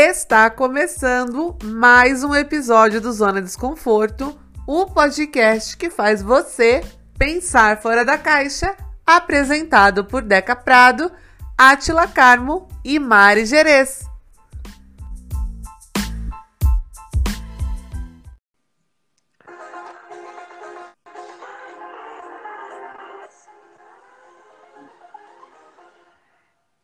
[0.00, 6.82] Está começando mais um episódio do Zona Desconforto, o podcast que faz você
[7.18, 11.10] pensar fora da caixa, apresentado por Deca Prado,
[11.58, 14.04] Atila Carmo e Mari Gerês.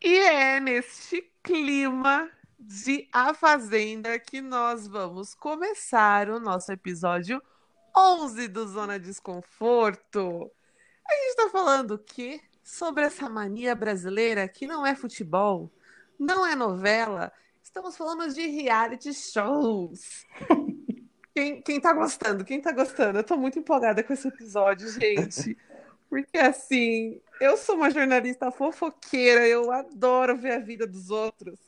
[0.03, 2.29] E é neste clima
[2.83, 7.41] de A Fazenda que nós vamos começar o nosso episódio
[7.97, 10.51] 11 do Zona Desconforto.
[11.09, 12.41] A gente está falando o quê?
[12.65, 15.71] Sobre essa mania brasileira que não é futebol,
[16.19, 20.27] não é novela, estamos falando de reality shows.
[21.33, 22.45] Quem, quem tá gostando?
[22.45, 23.19] Quem tá gostando?
[23.19, 25.57] Eu tô muito empolgada com esse episódio, gente.
[26.09, 31.59] Porque assim, eu sou uma jornalista fofoqueira, eu adoro ver a vida dos outros.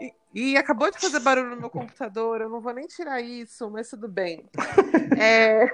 [0.00, 0.12] E,
[0.52, 3.88] e acabou de fazer barulho no meu computador, eu não vou nem tirar isso, mas
[3.90, 4.48] tudo bem.
[5.20, 5.70] É...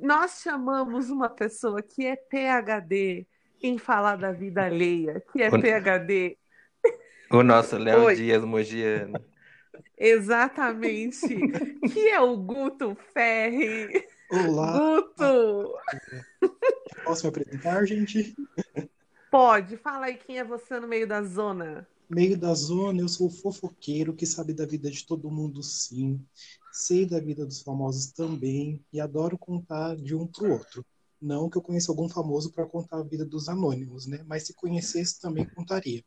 [0.00, 3.26] Nós chamamos uma pessoa que é PhD
[3.62, 6.38] em falar da vida alheia, que é O- PhD.
[7.30, 8.14] O nosso Léo Oi.
[8.14, 9.18] Dias Mogiano.
[9.98, 11.26] Exatamente.
[11.92, 14.04] que é o Guto Ferri.
[14.30, 15.74] Olá, Guto!
[17.04, 18.34] posso me apresentar, gente?
[19.30, 21.86] Pode, fala aí quem é você no meio da zona.
[22.08, 26.20] Meio da zona, eu sou fofoqueiro que sabe da vida de todo mundo, sim.
[26.72, 30.86] Sei da vida dos famosos também e adoro contar de um pro outro.
[31.20, 34.22] Não que eu conheça algum famoso para contar a vida dos anônimos, né?
[34.26, 36.04] Mas se conhecesse também contaria.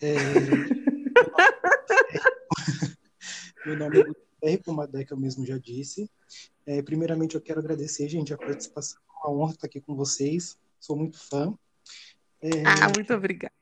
[0.00, 0.14] É...
[3.66, 4.04] Meu nome é
[4.40, 6.08] Ferri, como a Deca mesmo já disse.
[6.64, 8.98] É, primeiramente, eu quero agradecer, gente, a participação.
[9.24, 10.56] É uma honra estar aqui com vocês.
[10.78, 11.52] Sou muito fã.
[12.40, 13.57] É, Ah, muito obrigada.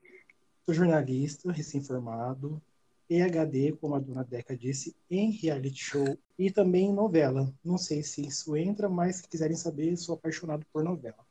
[0.66, 2.60] Sou jornalista, recém-formado,
[3.08, 7.54] PhD, como a dona Deca disse, em reality show e também em novela.
[7.64, 11.24] Não sei se isso entra, mas se quiserem saber, sou apaixonado por novela.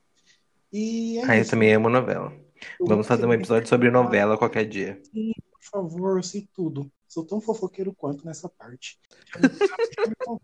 [0.71, 1.51] E é Ah, eu isso.
[1.51, 2.31] também amo novela.
[2.79, 5.01] Eu Vamos fazer um episódio sobre novela qualquer dia.
[5.11, 6.89] Por favor, eu sei tudo.
[7.05, 8.97] Sou tão fofoqueiro quanto nessa parte.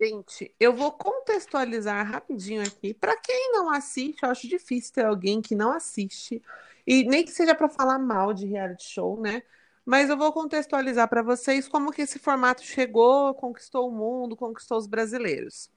[0.00, 2.94] Gente, eu vou contextualizar rapidinho aqui.
[2.94, 6.42] Para quem não assiste, eu acho difícil ter alguém que não assiste.
[6.86, 9.42] E nem que seja para falar mal de reality show, né?
[9.84, 14.78] Mas eu vou contextualizar para vocês como que esse formato chegou, conquistou o mundo, conquistou
[14.78, 15.70] os brasileiros.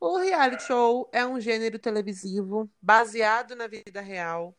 [0.00, 4.54] O reality show é um gênero televisivo baseado na vida real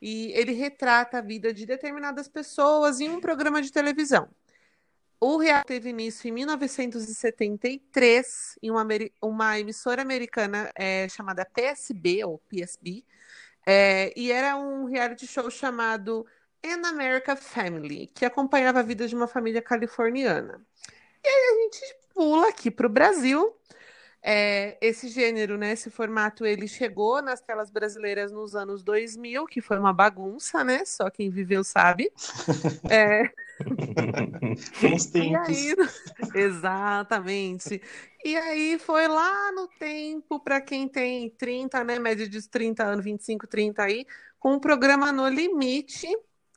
[0.00, 4.28] e ele retrata a vida de determinadas pessoas em um programa de televisão.
[5.20, 8.86] O reality teve início em 1973 em uma,
[9.22, 13.04] uma emissora americana é, chamada PSB ou PSB,
[13.66, 16.26] é, e era um reality show chamado
[16.64, 20.64] An America Family, que acompanhava a vida de uma família californiana.
[21.24, 23.54] E aí a gente pula aqui para o Brasil.
[24.22, 29.60] É, esse gênero, né, esse formato, ele chegou nas telas brasileiras nos anos 2000, que
[29.60, 30.84] foi uma bagunça, né?
[30.84, 32.10] Só quem viveu sabe.
[32.90, 33.30] É,
[34.80, 35.48] Bons tempos.
[35.48, 35.74] aí,
[36.34, 37.80] exatamente.
[38.24, 43.04] E aí foi lá no tempo, para quem tem 30, né, média de 30 anos,
[43.04, 44.06] 25, 30 aí,
[44.38, 46.06] com o programa No Limite,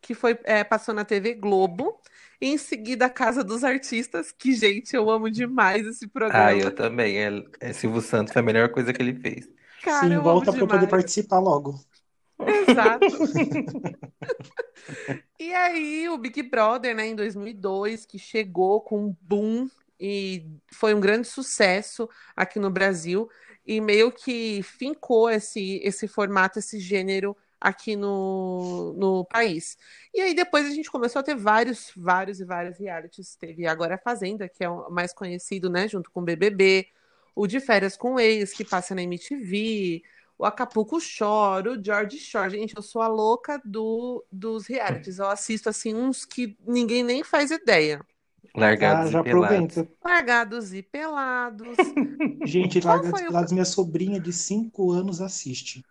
[0.02, 2.00] que foi, é, passou na TV Globo.
[2.42, 6.52] Em seguida, a Casa dos Artistas, que, gente, eu amo demais esse Ah, programa.
[6.54, 7.18] eu também.
[7.18, 7.30] É,
[7.60, 9.48] é Silvio Santos foi a melhor coisa que ele fez.
[9.82, 11.80] Cara, Sim, volta para eu poder participar logo.
[12.40, 13.06] Exato.
[15.40, 19.70] E aí, o Big Brother, né, em 2002, que chegou com um boom
[20.00, 23.30] e foi um grande sucesso aqui no Brasil
[23.66, 29.78] e meio que fincou esse, esse formato, esse gênero aqui no, no país.
[30.14, 33.38] E aí depois a gente começou a ter vários, vários e vários realities.
[33.38, 36.88] Teve agora a Fazenda, que é o mais conhecido, né, junto com o BBB,
[37.34, 40.04] o De Férias com Ex, que passa na MTV,
[40.38, 42.50] o Acapulco Shore, o George Shore.
[42.52, 45.18] Gente, eu sou a louca do, dos realities.
[45.20, 48.02] Eu assisto, assim, uns que ninguém nem faz ideia.
[48.56, 49.76] Ah, Largados já e pelados.
[50.04, 51.78] Largados e pelados.
[52.46, 55.84] Gente, Largados e o- Pelados, minha sobrinha de 5 anos assiste.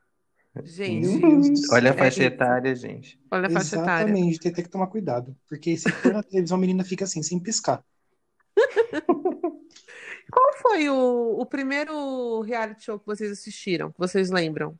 [0.60, 1.36] Gente.
[1.70, 2.24] Olha a É faixa isso.
[2.24, 3.18] etária, gente.
[3.30, 4.22] olha a faixa etária.
[4.22, 5.36] Exatamente, tem tem que tomar cuidado.
[5.48, 7.84] Porque se for na televisão, a menina fica assim, sem piscar.
[10.30, 13.92] Qual foi o, o primeiro reality show que vocês assistiram?
[13.92, 14.78] Que vocês lembram?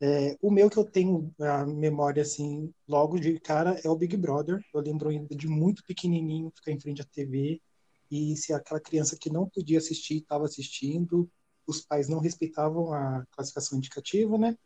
[0.00, 4.16] É, o meu que eu tenho a memória assim, logo de cara, é o Big
[4.16, 4.62] Brother.
[4.74, 7.62] Eu lembro ainda de muito pequenininho ficar em frente à TV
[8.10, 11.30] e se aquela criança que não podia assistir estava assistindo,
[11.66, 14.56] os pais não respeitavam a classificação indicativa, né?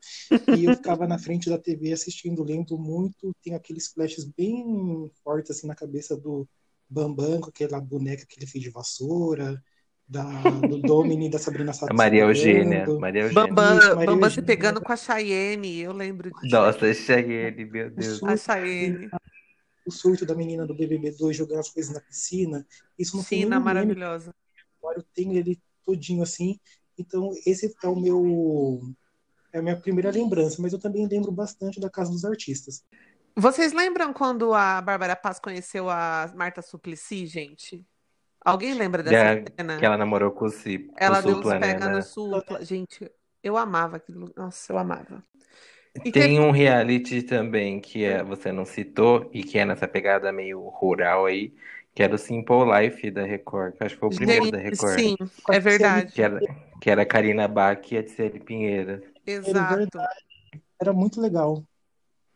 [0.56, 5.50] E eu ficava na frente da TV assistindo, lembro muito, tem aqueles flashes bem fortes
[5.50, 6.46] assim na cabeça do
[6.88, 9.62] Bambam com aquela boneca que ele fez de vassoura,
[10.06, 10.24] da,
[10.66, 11.92] do Domini da Sabrina Sato.
[11.92, 12.84] A Maria Eugênia.
[12.98, 13.46] Maria Eugênia.
[13.46, 16.54] Bambam, Isso, Maria Bambam se pegando com a Cheyenne, eu lembro disso.
[16.54, 18.22] Nossa, Cheyenne, meu Deus.
[18.24, 19.08] A Cheyenne.
[19.86, 22.66] O surto da menina do BBB2 jogando as coisas na piscina.
[22.98, 24.34] Isso não foi maravilhosa.
[24.94, 26.58] eu tenho ele todinho assim.
[27.00, 28.80] Então, esse é o meu.
[29.52, 32.84] É a minha primeira lembrança, mas eu também lembro bastante da Casa dos Artistas.
[33.34, 37.84] Vocês lembram quando a Bárbara Paz conheceu a Marta Suplicy, gente?
[38.44, 39.78] Alguém lembra dessa Da- cena?
[39.78, 41.60] Que ela namorou com o Cip, Ela deu Supla, né?
[41.60, 42.64] pega na- no Supla.
[42.64, 43.10] Gente,
[43.42, 44.32] eu amava aquilo.
[44.36, 45.22] Nossa, eu amava.
[45.96, 49.88] E Tem teve- um reality também que é, você não citou e que é nessa
[49.88, 51.52] pegada meio rural aí,
[51.94, 54.70] que era o Simple Life da Record, que acho que foi o primeiro da Gente,
[54.70, 54.98] Record.
[54.98, 55.16] sim,
[55.50, 56.12] é verdade.
[56.12, 56.40] Que era,
[56.80, 59.02] que era a Karina Bach e a Gisele Pinheiro.
[59.26, 59.76] Exato.
[59.76, 60.20] verdade.
[60.80, 61.64] Era muito legal.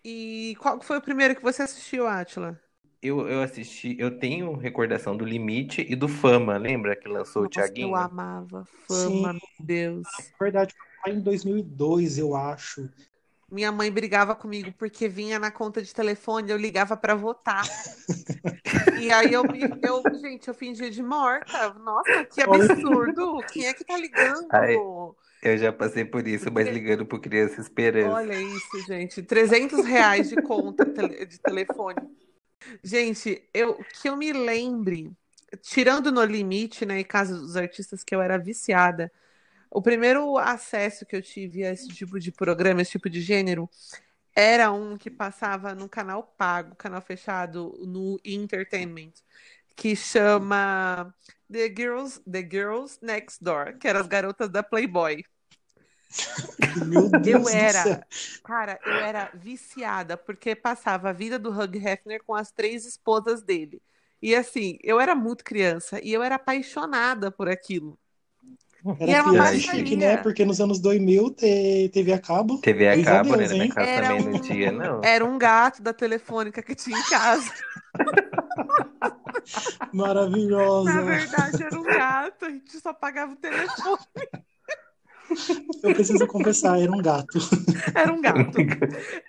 [0.04, 2.60] E qual foi o primeiro que você assistiu, Átila?
[3.00, 7.44] Eu, eu assisti, eu tenho recordação do Limite e do Fama, lembra que lançou o
[7.44, 7.88] Nossa, Thiaguinho?
[7.88, 8.66] eu amava.
[8.88, 10.02] Fama, meu Deus.
[10.02, 12.88] Na verdade, foi em 2002, eu acho.
[13.54, 17.62] Minha mãe brigava comigo porque vinha na conta de telefone, eu ligava pra votar.
[19.00, 19.44] E aí eu,
[19.82, 21.74] eu, gente, eu fingia de morta.
[21.74, 23.38] Nossa, que absurdo!
[23.52, 24.46] Quem é que tá ligando?
[24.50, 24.76] Ai,
[25.42, 28.10] Eu já passei por isso, mas ligando pro Criança Esperança.
[28.10, 29.22] Olha isso, gente.
[29.22, 31.96] 300 reais de conta de telefone.
[32.82, 35.12] Gente, eu, que eu me lembre,
[35.60, 39.12] tirando no limite, né, e Casa dos Artistas, que eu era viciada,
[39.74, 43.68] o primeiro acesso que eu tive a esse tipo de programa, esse tipo de gênero,
[44.34, 49.12] era um que passava no canal pago, canal fechado, no Entertainment,
[49.74, 51.12] que chama
[51.52, 55.24] The Girls, The Girls Next Door, que eram as garotas da Playboy.
[56.86, 58.06] Meu Deus Eu era,
[58.44, 63.42] cara, eu era viciada, porque passava a vida do Hugh Hefner com as três esposas
[63.42, 63.82] dele.
[64.22, 67.98] E assim, eu era muito criança e eu era apaixonada por aquilo.
[69.00, 69.80] E era Era uma baixaria.
[69.80, 70.16] chique, né?
[70.18, 72.58] Porque nos anos 2000 te- TV a cabo.
[72.60, 73.38] TV a cabo, né?
[73.38, 73.70] Deus, Na minha hein?
[73.70, 75.00] casa Era também um- não tinha, não.
[75.04, 77.50] Era um gato da telefônica que tinha em casa.
[79.92, 80.92] Maravilhosa.
[80.92, 83.98] Na verdade, era um gato, a gente só pagava o telefone.
[85.82, 87.38] Eu preciso confessar, era um gato.
[87.94, 88.58] Era um gato.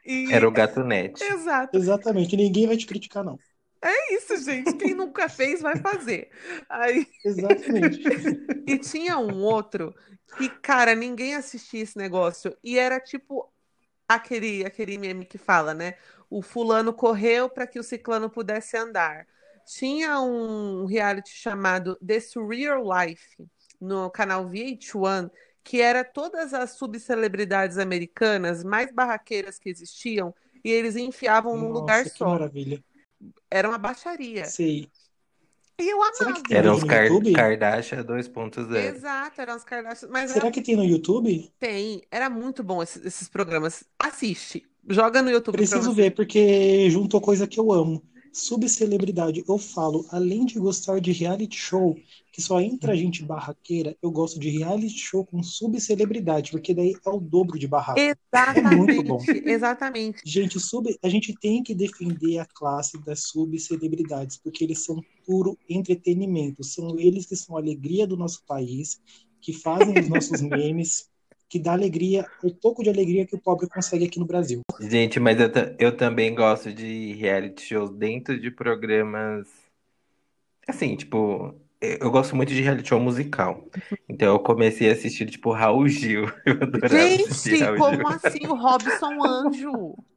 [0.05, 0.31] E...
[0.33, 1.23] Era o Gato Net.
[1.23, 1.77] Exato.
[1.77, 2.35] Exatamente.
[2.35, 3.39] Ninguém vai te criticar, não.
[3.81, 4.73] É isso, gente.
[4.77, 6.29] Quem nunca fez, vai fazer.
[6.69, 7.07] Aí...
[7.23, 8.03] Exatamente.
[8.67, 9.93] E tinha um outro
[10.37, 12.57] que, cara, ninguém assistia esse negócio.
[12.63, 13.47] E era tipo
[14.07, 15.95] aquele, aquele meme que fala, né?
[16.29, 19.27] O fulano correu para que o ciclano pudesse andar.
[19.65, 23.37] Tinha um reality chamado The Surreal Life
[23.79, 25.29] no canal VH1,
[25.63, 30.33] que era todas as subcelebridades americanas mais barraqueiras que existiam
[30.63, 32.29] e eles enfiavam num lugar Nossa, que só.
[32.29, 32.83] maravilha.
[33.49, 34.45] Era uma baixaria.
[34.45, 34.89] Sei.
[35.77, 36.41] E eu Será amava.
[36.43, 37.33] que tem Era no uns Kar YouTube?
[37.33, 38.75] Kardashian 2.0.
[38.75, 40.09] Exato, eram os Kardashians.
[40.11, 41.51] Mas Será era que tem no YouTube?
[41.59, 43.83] Tem, era muito bom esses, esses programas.
[43.99, 48.01] Assiste, joga no YouTube Preciso ver, porque juntou coisa que eu amo.
[48.35, 49.45] Subcelebridade.
[49.47, 51.95] Eu falo, além de gostar de reality show,
[52.33, 57.09] que só entra gente barraqueira, eu gosto de reality show com subcelebridade, porque daí é
[57.09, 57.97] o dobro de barraco.
[58.75, 59.21] muito bom.
[59.21, 60.21] Exatamente, exatamente.
[60.25, 65.57] Gente, sub, a gente tem que defender a classe das subcelebridades, porque eles são puro
[65.69, 66.61] entretenimento.
[66.61, 68.99] São eles que são a alegria do nosso país,
[69.39, 71.09] que fazem os nossos memes,
[71.49, 74.61] que dá alegria, o pouco de alegria que o pobre consegue aqui no Brasil.
[74.81, 75.49] Gente, mas eu,
[75.79, 79.47] eu também gosto de reality shows dentro de programas.
[80.67, 83.63] Assim, tipo, eu gosto muito de reality show musical.
[84.09, 86.25] Então eu comecei a assistir, tipo, Raul Gil.
[86.45, 88.07] Eu adorava Gente, Raul como Gil.
[88.07, 89.95] assim o Robson Anjo?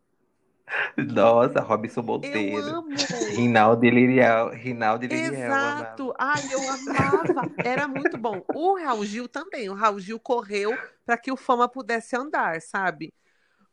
[0.97, 2.59] Nossa, Robson Eu Monteiro.
[2.59, 2.89] amo.
[3.31, 4.51] Rinaldo Iliriel.
[4.51, 5.81] Rinaldo Iliriel, eu amava.
[5.81, 6.15] Exato.
[6.19, 7.51] Ai, eu amava.
[7.65, 8.45] Era muito bom.
[8.53, 9.69] O Raul Gil também.
[9.69, 13.13] O Raul Gil correu para que o Fama pudesse andar, sabe?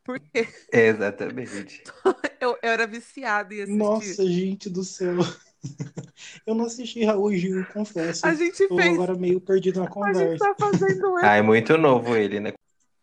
[0.03, 1.83] Porque Exatamente.
[2.39, 3.77] eu, eu era viciada em assistir.
[3.77, 5.15] Nossa, gente do céu.
[6.45, 8.25] Eu não assisti Raul Gil, confesso.
[8.27, 8.93] A gente Estou fez.
[8.93, 10.37] agora meio perdido na A gente conversa.
[10.37, 12.53] tá fazendo Ah, é muito novo ele, né?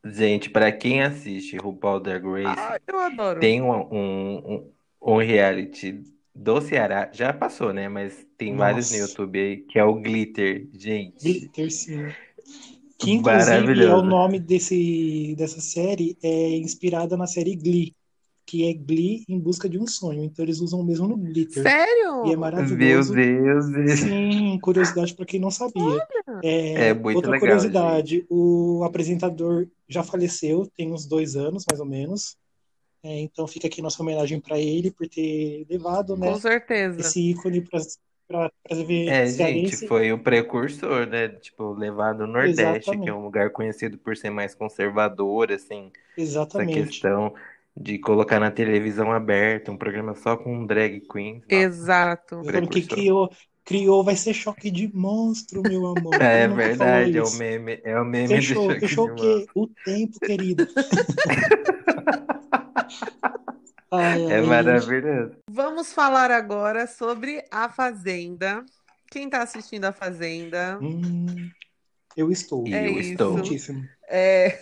[0.04, 3.40] Gente, pra quem assiste RuPaul Drag Race, Ai, eu adoro.
[3.40, 6.02] tem um, um, um, um reality
[6.35, 7.88] do Ceará, já passou, né?
[7.88, 9.09] Mas tem vários no Nossa.
[9.09, 10.68] YouTube aí, que é o Glitter.
[10.73, 12.14] Gente, Glitter, sim.
[12.99, 17.94] Que inclusive é o nome desse, dessa série é inspirada na série Glee,
[18.45, 20.25] que é Glee em busca de um sonho.
[20.25, 21.63] Então eles usam o mesmo no Glitter.
[21.63, 22.25] Sério?
[22.25, 23.15] E é meu maravilhoso.
[23.15, 23.69] Deus.
[23.71, 23.99] Deus.
[24.01, 26.07] Sim, curiosidade para quem não sabia.
[26.43, 31.81] É, É muito outra legal, curiosidade, o apresentador já faleceu, tem uns dois anos, mais
[31.81, 32.37] ou menos.
[33.05, 37.01] É, então fica aqui nossa homenagem para ele por ter levado, né, Com certeza.
[37.01, 37.81] esse ícone para
[38.29, 41.29] pra, pra ver É, gente, foi o precursor, né?
[41.29, 43.11] Tipo, levar no Nordeste, que é Exatamente.
[43.11, 46.75] um lugar conhecido por ser mais conservador, assim, essa Exatamente.
[46.85, 47.35] questão
[47.76, 51.02] de colocar na televisão aberta um programa só com drag.
[51.09, 52.41] Nossa, Exato.
[52.43, 52.81] Exatamente.
[52.81, 53.31] Que criou,
[53.64, 56.21] criou, vai ser choque de monstro, meu amor.
[56.21, 57.38] É verdade, é o isso?
[57.38, 59.47] meme, é o meme do Fechou, Choque fechou de o quê?
[59.55, 60.67] O tempo, querido.
[63.91, 65.37] Ai, É ai, maravilhoso.
[65.50, 68.64] Vamos falar agora sobre A Fazenda.
[69.11, 70.79] Quem tá assistindo A Fazenda?
[70.81, 71.50] Hum,
[72.17, 72.67] eu estou.
[72.69, 73.33] É Eu estou.
[73.33, 73.87] Muitíssimo.
[74.09, 74.59] É,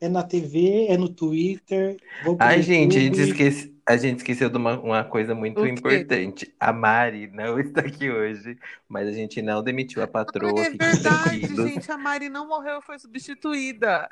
[0.00, 4.48] É na TV, é no Twitter, vou Ai, gente, a gente, esquece, a gente esqueceu
[4.48, 6.54] de uma, uma coisa muito importante.
[6.58, 8.56] A Mari não está aqui hoje,
[8.88, 11.68] mas a gente não demitiu a patroa, é verdade, tranquilos.
[11.70, 11.92] gente.
[11.92, 14.08] A Mari não morreu, foi substituída.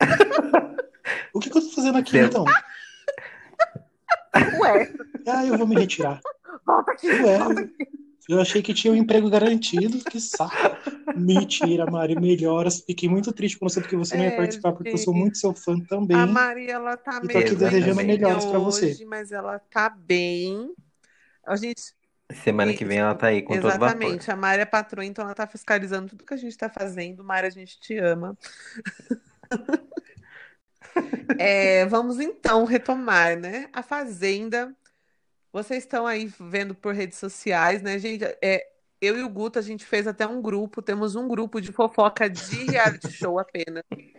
[1.32, 2.44] O que, que eu tô fazendo aqui, Seu- então?
[4.60, 4.92] Ué,
[5.28, 6.20] Ah, eu vou me retirar.
[6.66, 7.08] volta aqui.
[7.08, 7.88] Ué, volta aqui.
[8.28, 10.04] Eu achei que tinha um emprego garantido.
[10.04, 10.76] Que saco.
[11.14, 12.82] Mentira, Mari, melhoras.
[12.86, 15.38] Fiquei muito triste com você porque você não ia É, participar, porque eu sou muito
[15.38, 16.16] seu fã também.
[16.16, 18.86] A Mari, ela tá E tô aqui desejando doentinha melhoras pra você.
[18.86, 20.74] hoje, mas ela tá bem.
[21.44, 21.94] A gente,
[22.32, 24.16] Semana que vem ela tá aí com todo vapor.
[24.16, 27.24] exatamente, a Mari é patroa, então ela tá fiscalizando tudo que a gente tá fazendo.
[27.24, 28.36] Mari, a gente te ama.
[31.38, 33.68] É, vamos então retomar, né?
[33.72, 34.74] A Fazenda.
[35.62, 38.24] Vocês estão aí vendo por redes sociais, né, gente?
[38.42, 38.66] É,
[39.00, 42.28] eu e o Guto, a gente fez até um grupo, temos um grupo de fofoca
[42.28, 43.82] de reality show apenas.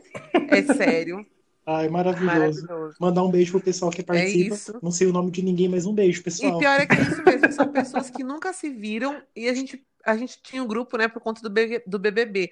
[0.50, 1.24] É sério,
[1.64, 2.62] Ai, maravilhoso.
[2.66, 2.96] maravilhoso.
[3.00, 4.56] Mandar um beijo pro pessoal que participa.
[4.56, 4.80] isso.
[4.82, 6.58] Não sei o nome de ninguém, mas um beijo, E pessoal.
[6.58, 9.86] pior é que é isso mesmo, são pessoas que nunca se viram e a gente,
[10.04, 12.52] a gente tinha um grupo, né, por conta do, B- do BBB.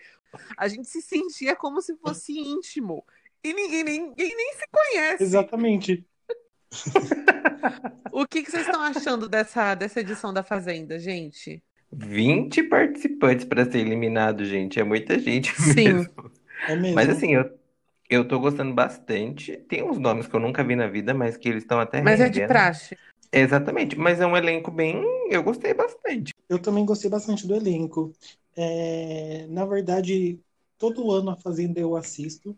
[0.58, 3.04] A gente se sentia como se fosse íntimo.
[3.44, 5.24] E ninguém, ninguém nem se conhece.
[5.24, 6.06] Exatamente.
[8.12, 11.62] O que, que vocês estão achando dessa, dessa edição da Fazenda, gente?
[11.92, 14.80] 20 participantes para ser eliminado, gente.
[14.80, 15.94] É muita gente Sim.
[15.94, 16.32] mesmo.
[16.68, 16.96] É mesmo.
[16.96, 17.50] Mas assim, eu,
[18.10, 19.58] eu tô gostando bastante.
[19.58, 22.20] Tem uns nomes que eu nunca vi na vida, mas que eles estão até Mas
[22.20, 22.54] é de rendendo.
[22.54, 22.98] praxe.
[23.32, 25.04] Exatamente, mas é um elenco bem.
[25.30, 26.34] Eu gostei bastante.
[26.48, 28.14] Eu também gostei bastante do elenco.
[28.56, 30.40] É, na verdade,
[30.78, 32.58] todo ano a Fazenda eu assisto.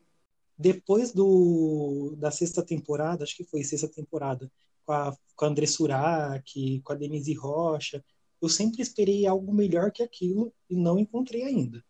[0.57, 4.51] Depois do, da sexta temporada, acho que foi sexta temporada,
[4.85, 8.03] com a, com a André Surak, com a Denise Rocha,
[8.41, 11.83] eu sempre esperei algo melhor que aquilo e não encontrei ainda.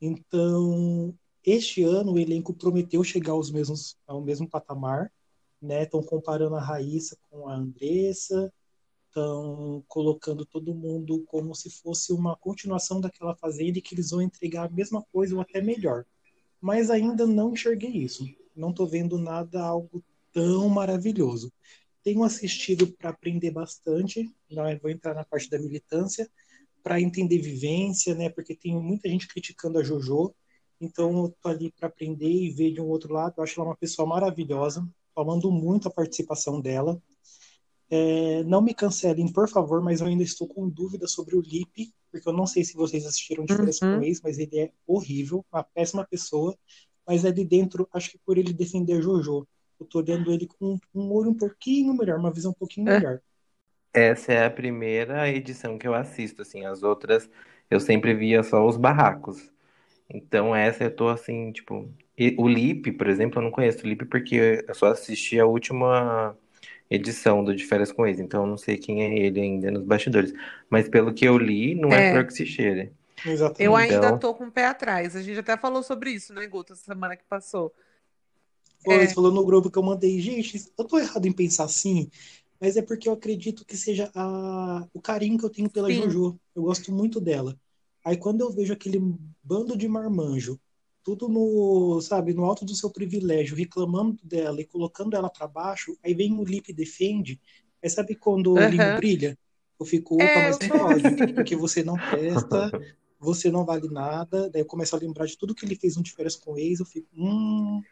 [0.00, 5.12] Então, este ano o elenco prometeu chegar aos mesmos, ao mesmo patamar,
[5.60, 5.84] né?
[5.84, 8.52] Estão comparando a Raíssa com a Andressa,
[9.08, 14.20] estão colocando todo mundo como se fosse uma continuação daquela fazenda e que eles vão
[14.20, 16.04] entregar a mesma coisa ou até melhor.
[16.66, 18.28] Mas ainda não enxerguei isso.
[18.52, 21.52] Não estou vendo nada algo tão maravilhoso.
[22.02, 26.28] Tenho assistido para aprender bastante, não, eu vou entrar na parte da militância,
[26.82, 28.28] para entender vivência, né?
[28.30, 30.34] Porque tem muita gente criticando a JoJo,
[30.80, 33.34] então eu tô ali para aprender e ver de um outro lado.
[33.36, 37.00] Eu acho ela uma pessoa maravilhosa, falando muito a participação dela.
[37.88, 41.94] É, não me cancelem, por favor, mas eu ainda estou com dúvida sobre o Lipe,
[42.16, 43.90] porque eu não sei se vocês assistiram de férias Uhum.
[43.90, 46.56] com ex, mas ele é horrível, uma péssima pessoa.
[47.06, 49.46] Mas ali dentro, acho que por ele defender Jojo,
[49.80, 52.88] eu tô olhando ele com um olho um pouquinho melhor, uma visão um pouquinho É.
[52.88, 53.20] melhor.
[53.94, 56.64] Essa é a primeira edição que eu assisto, assim.
[56.66, 57.28] As outras
[57.70, 59.50] eu sempre via só os barracos.
[60.10, 61.90] Então essa eu tô assim, tipo.
[62.18, 65.46] e o Lipe, por exemplo, eu não conheço o Lipe porque eu só assisti a
[65.46, 66.36] última
[66.90, 69.82] edição do De Férias com Ex, então eu não sei quem é ele ainda nos
[69.84, 70.32] bastidores.
[70.70, 72.12] Mas pelo que eu li, não é É.
[72.12, 72.92] flor que se cheire.
[73.24, 73.62] Exatamente.
[73.62, 75.16] Eu ainda Então- tô com o pé atrás.
[75.16, 77.72] A gente até falou sobre isso, né, Guto, essa semana que passou.
[78.84, 79.14] Pois, É.
[79.14, 82.08] falou no grupo que eu mandei, gente, eu tô errado em pensar assim,
[82.60, 86.02] mas é porque eu acredito que seja a, o carinho que eu tenho pela Sim.
[86.02, 86.38] Jojo.
[86.54, 87.56] Eu gosto muito dela.
[88.04, 89.02] Aí quando eu vejo aquele
[89.42, 90.60] bando de marmanjo,
[91.06, 95.96] tudo no, sabe, no alto do seu privilégio, reclamando dela e colocando ela pra baixo,
[96.04, 97.40] aí vem o Lipe e defende.
[97.82, 98.62] Aí sabe quando o Aham.
[98.62, 99.38] olhinho brilha?
[99.80, 101.34] Eu fico, opa, É, mas não pode, assim.
[101.34, 102.74] porque você não presta,
[103.20, 104.50] você não vale nada.
[104.50, 106.58] Daí eu começo a lembrar de tudo que ele fez no De Férias com o
[106.58, 107.84] ex, eu fico, hum.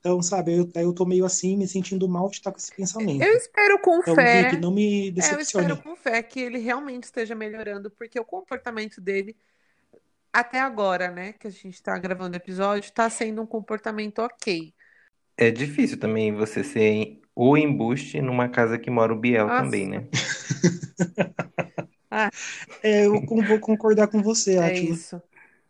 [0.00, 3.28] Então, sabe, eu, eu tô meio assim, me sentindo mal de estar com esse pensamento.
[3.28, 4.26] Eu espero com Então, fé.
[4.26, 5.40] Vic, não me É, eu decepcione.
[5.40, 9.36] espero com fé que ele realmente esteja melhorando, porque o comportamento dele,
[10.40, 14.74] até agora, né, que a gente tá gravando o episódio, tá sendo um comportamento ok.
[15.36, 19.62] É difícil também você ser o embuste numa casa que mora o Biel Nossa.
[19.64, 20.08] também, né?
[22.82, 23.12] É, eu
[23.46, 24.94] vou concordar com você, É Átila.
[24.94, 25.22] isso.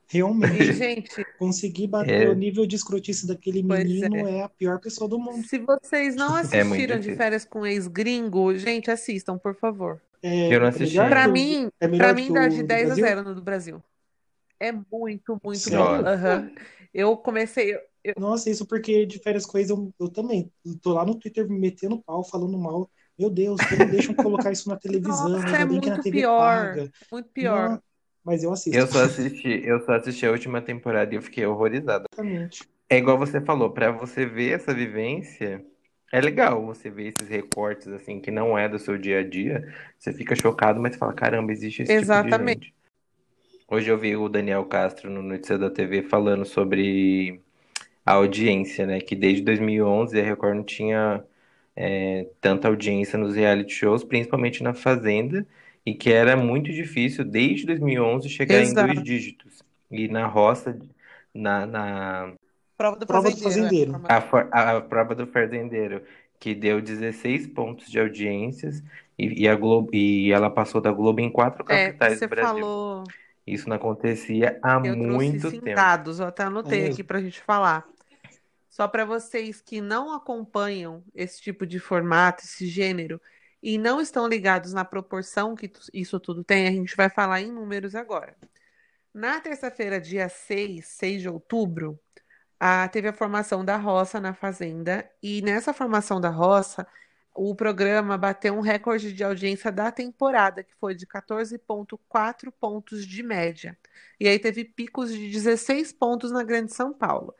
[0.08, 2.28] Realmente, E, gente, conseguir bater É.
[2.28, 4.38] o nível de escrotice daquele menino é.
[4.38, 5.44] é a pior pessoa do mundo.
[5.46, 7.16] se vocês não É assistiram de difícil.
[7.16, 10.00] Férias com Ex-Gringo, gente, assistam, por favor.
[10.22, 10.96] É, Eu não é assisti.
[10.96, 13.04] Pra mim, é pra mim dá de do 10 a Brasil?
[13.04, 13.82] 0 no do Brasil.
[14.58, 15.84] É muito, muito bom.
[15.86, 16.04] Sério?
[16.04, 16.50] Aham.
[16.92, 17.74] Eu comecei.
[18.04, 20.52] eu- Nossa, isso porque de férias coisas eu, eu também.
[20.64, 22.90] Eu tô lá no Twitter me metendo pau, falando mal.
[23.18, 26.00] Meu Deus, que não deixam colocar isso na televisão, Nossa, é bem que na muito
[26.00, 26.26] TV pior.
[26.34, 26.92] paga.
[27.10, 27.70] Muito pior.
[27.70, 27.82] Não,
[28.24, 28.86] mas eu assisto.
[28.86, 32.06] Eu só assisti, eu só assisti a última temporada e eu fiquei horrorizado.
[32.12, 32.66] Exatamente.
[32.90, 35.64] É igual você falou, pra você ver essa vivência,
[36.12, 39.62] é legal você ver esses recortes assim que não é do seu dia a dia.
[39.98, 42.10] Você fica chocado, mas você fala, caramba, existe esse Exatamente.
[42.10, 42.75] tipo de gente.
[43.68, 47.40] Hoje eu vi o Daniel Castro no Notícia da TV falando sobre
[48.04, 49.00] a audiência, né?
[49.00, 51.24] Que desde 2011 a Record não tinha
[51.76, 55.46] é, tanta audiência nos reality shows, principalmente na Fazenda,
[55.84, 58.94] e que era muito difícil desde 2011 chegar em Exato.
[58.94, 59.62] dois dígitos.
[59.90, 60.78] E na roça,
[61.34, 62.34] na, na
[62.76, 63.92] Prova do Prova do fazendeiro.
[63.92, 64.08] fazendeiro.
[64.08, 64.12] é.
[64.14, 66.02] a, for- a prova do fazendeiro,
[66.38, 68.82] que deu 16 pontos de audiências,
[69.18, 72.30] e, e a Globo, e ela passou da Globo em quatro É, capitais você do
[72.30, 72.54] Brasil.
[72.56, 73.04] falou.
[73.46, 75.74] Isso não acontecia há Eu muito tempo.
[75.74, 77.04] dados, eu até anotei É aqui mesmo.
[77.04, 77.86] pra gente falar.
[78.68, 83.20] Só para vocês que não acompanham esse tipo de formato, esse gênero,
[83.62, 87.50] e não estão ligados na proporção que isso tudo tem, a gente vai falar em
[87.50, 88.36] números agora.
[89.14, 91.98] Na terça-feira, dia 6, 6 de outubro,
[92.60, 96.86] a- teve a formação da roça na Fazenda, e nessa formação da roça,
[97.36, 103.22] o programa bateu um recorde de audiência da temporada, que foi de 14,4 pontos de
[103.22, 103.78] média.
[104.20, 107.34] E aí teve picos de 16 pontos na Grande São Paulo.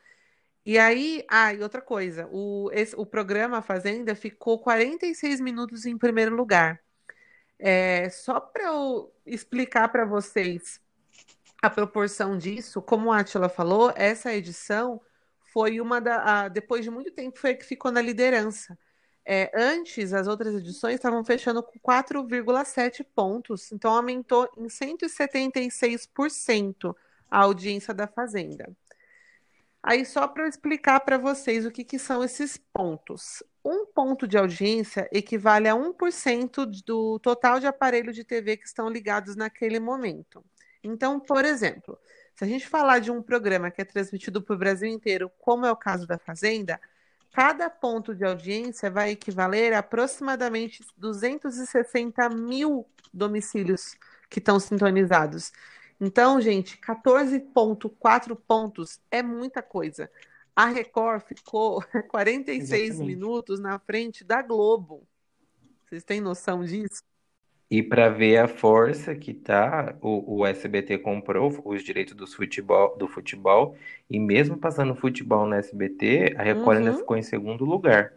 [0.65, 5.97] E aí, ah, e outra coisa, o, esse- o programa Fazenda ficou 46 minutos em
[5.99, 6.81] primeiro lugar.
[7.59, 10.81] É, só para eu explicar para vocês
[11.63, 15.01] a proporção disso, como a Atila falou, essa edição
[15.53, 16.45] foi uma da.
[16.45, 18.79] a- depois de muito tempo, foi a que ficou na liderança.
[19.29, 26.95] É, antes, as outras edições estavam fechando com 4,7 pontos, então aumentou em 176%
[27.29, 28.73] a audiência da Fazenda.
[29.83, 33.43] Aí, só para explicar para vocês o que, que são esses pontos.
[33.65, 38.89] Um ponto de audiência equivale a 1% do total de aparelhos de TV que estão
[38.89, 40.45] ligados naquele momento.
[40.85, 41.99] Então, por exemplo,
[42.37, 45.67] se a gente falar de um programa que é transmitido para o Brasil inteiro, como
[45.67, 46.81] é o caso da Fazenda,
[47.37, 53.95] cada ponto de audiência vai equivaler a aproximadamente 260 mil domicílios
[54.31, 55.53] que estão sintonizados.
[56.01, 60.11] Então, gente, 14,4 pontos é muita coisa.
[60.57, 63.07] A Record ficou 46 Exatamente.
[63.07, 65.07] minutos na frente da Globo.
[65.85, 67.03] Vocês têm noção disso?
[67.71, 72.97] E para ver a força que tá, o, o SBT comprou os direitos dos futebol,
[72.97, 73.77] do futebol,
[74.09, 76.95] e mesmo passando futebol no SBT, a Record ainda Uhum.
[76.95, 78.13] ficou em segundo lugar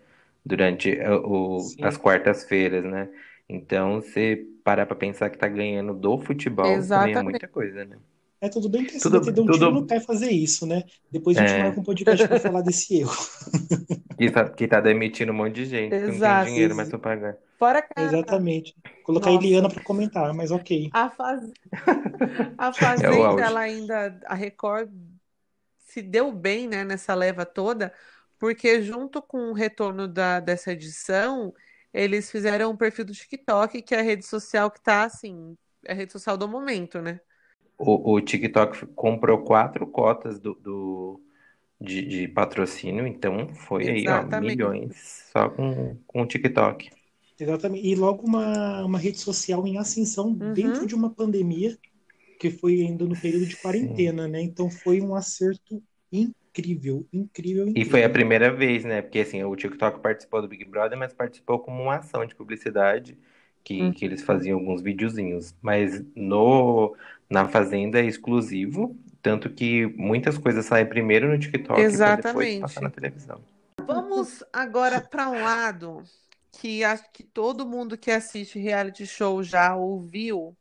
[0.45, 1.81] durante eh, o- Sim.
[1.81, 3.09] as quartas-feiras, né?
[3.47, 7.17] Então, você parar para pensar que tá ganhando do futebol também é Exatamente.
[7.17, 7.97] muita coisa, né?
[8.41, 10.65] É tudo bem que a Tudo- SBT deu um tudo- tiro no pé fazer isso,
[10.65, 10.83] né?
[11.11, 11.63] Depois a gente É.
[11.63, 13.11] marca um podcast pra falar desse erro.
[14.17, 16.45] Que tá, que tá demitindo um monte de gente, que não tem Exato.
[16.49, 17.37] dinheiro mais pra pagar.
[17.57, 18.73] Fora que a, Exatamente.
[19.03, 19.45] Colocar a Nossa.
[19.45, 20.89] Eliana pra comentar, mas ok.
[20.93, 21.51] a, faz...
[22.57, 23.43] a É Fazenda, auge.
[23.43, 24.89] ela ainda, a Record
[25.85, 27.91] se deu bem, né, nessa leva toda,
[28.37, 31.53] porque junto com o retorno da, dessa edição,
[31.93, 35.91] eles fizeram um perfil do TikTok, que é a rede social que tá, assim, é
[35.91, 37.19] a rede social do momento, né?
[37.79, 41.21] O, o TikTok comprou quatro cotas do, do-
[41.81, 46.91] de, de patrocínio, então foi aí, ó, milhões só com, com o TikTok.
[47.39, 47.87] Exatamente.
[47.87, 50.53] E logo uma, uma rede social em ascensão Uhum.
[50.53, 51.77] dentro de uma pandemia,
[52.39, 54.41] que foi ainda no período de quarentena, né?
[54.41, 57.85] Então foi um acerto incrível, incrível, E incrível.
[57.85, 59.01] foi a primeira vez, né?
[59.01, 63.17] Porque assim, o TikTok participou do Big Brother, mas participou como uma ação de publicidade
[63.63, 63.91] que, Hum.
[63.93, 65.53] que eles faziam alguns videozinhos.
[65.61, 66.95] Mas no,
[67.29, 72.59] na Fazenda é exclusivo, tanto que muitas coisas saem primeiro no TikTok para depois Exatamente.
[72.61, 73.41] passar na televisão.
[73.85, 76.03] Vamos agora para um lado
[76.51, 80.55] que acho que todo mundo que assiste reality show já ouviu.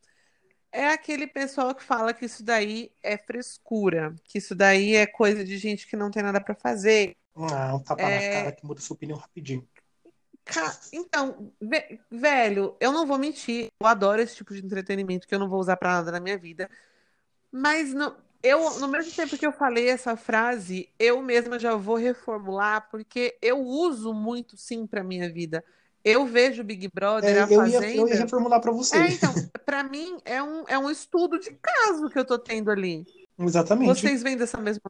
[0.71, 5.45] É aquele pessoal que fala que isso daí é frescura, que isso daí é coisa
[5.45, 7.17] de gente que não tem nada para fazer.
[7.35, 8.29] Ah, um tapa É.
[8.29, 9.67] na cara que muda sua opinião rapidinho.
[10.93, 15.39] Então, ve- velho, eu não vou mentir, eu adoro esse tipo de entretenimento que eu
[15.39, 16.71] não vou usar pra nada na minha vida.
[17.51, 21.97] Mas no, eu, no mesmo tempo que eu falei essa frase, eu mesma já vou
[21.97, 25.65] reformular, porque eu uso muito sim pra minha vida.
[26.05, 28.17] Eu vejo Big Brother, É, a eu ia, eu ia Fazenda.
[28.17, 28.97] reformular pra você.
[28.97, 29.35] É, então,
[29.65, 33.05] pra mim é um, é um estudo de caso que eu tô tendo ali.
[33.39, 34.01] Exatamente.
[34.01, 34.83] Vocês vêm dessa mesma.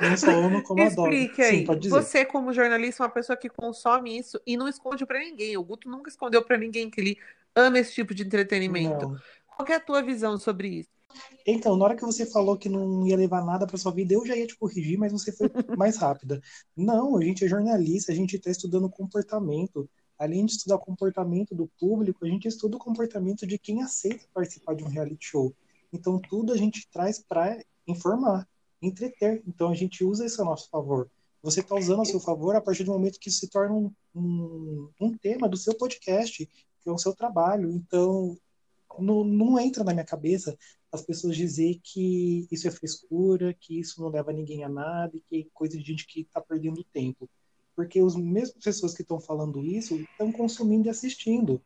[0.00, 1.12] Não só amo como adoro.
[1.12, 1.66] Explique aí.
[1.66, 1.88] Sim.
[1.88, 5.56] Você, como jornalista, é uma pessoa que consome isso e não esconde pra ninguém.
[5.56, 7.18] O Guto nunca escondeu pra ninguém que ele
[7.54, 9.08] ama esse tipo de entretenimento.
[9.08, 9.18] Não.
[9.56, 10.90] Qual é a tua visão sobre isso?
[11.46, 14.24] Então, na hora que você falou que não ia levar nada pra sua vida, eu
[14.26, 16.40] já ia te corrigir, mas você foi mais rápida.
[16.76, 19.88] Não, a gente é jornalista, a gente está estudando comportamento.
[20.18, 24.74] Além de estudar comportamento do público, a gente estuda o comportamento de quem aceita participar
[24.74, 25.54] de um reality show.
[25.92, 28.46] Então, tudo a gente traz para informar,
[28.80, 29.42] entreter.
[29.46, 31.10] Então, a gente usa isso a nosso favor.
[31.42, 34.90] Você está usando a seu favor a partir do momento que se torna um, um,
[35.00, 37.70] um tema do seu podcast, que é o seu trabalho.
[37.70, 38.36] Então,
[38.98, 40.56] não, não entra na minha cabeça
[40.90, 45.20] as pessoas dizer que isso é frescura, que isso não leva ninguém a nada, e
[45.20, 47.28] que é coisa de gente que está perdendo tempo.
[47.76, 51.60] Porque as mesmas pessoas que estão falando isso estão consumindo e assistindo.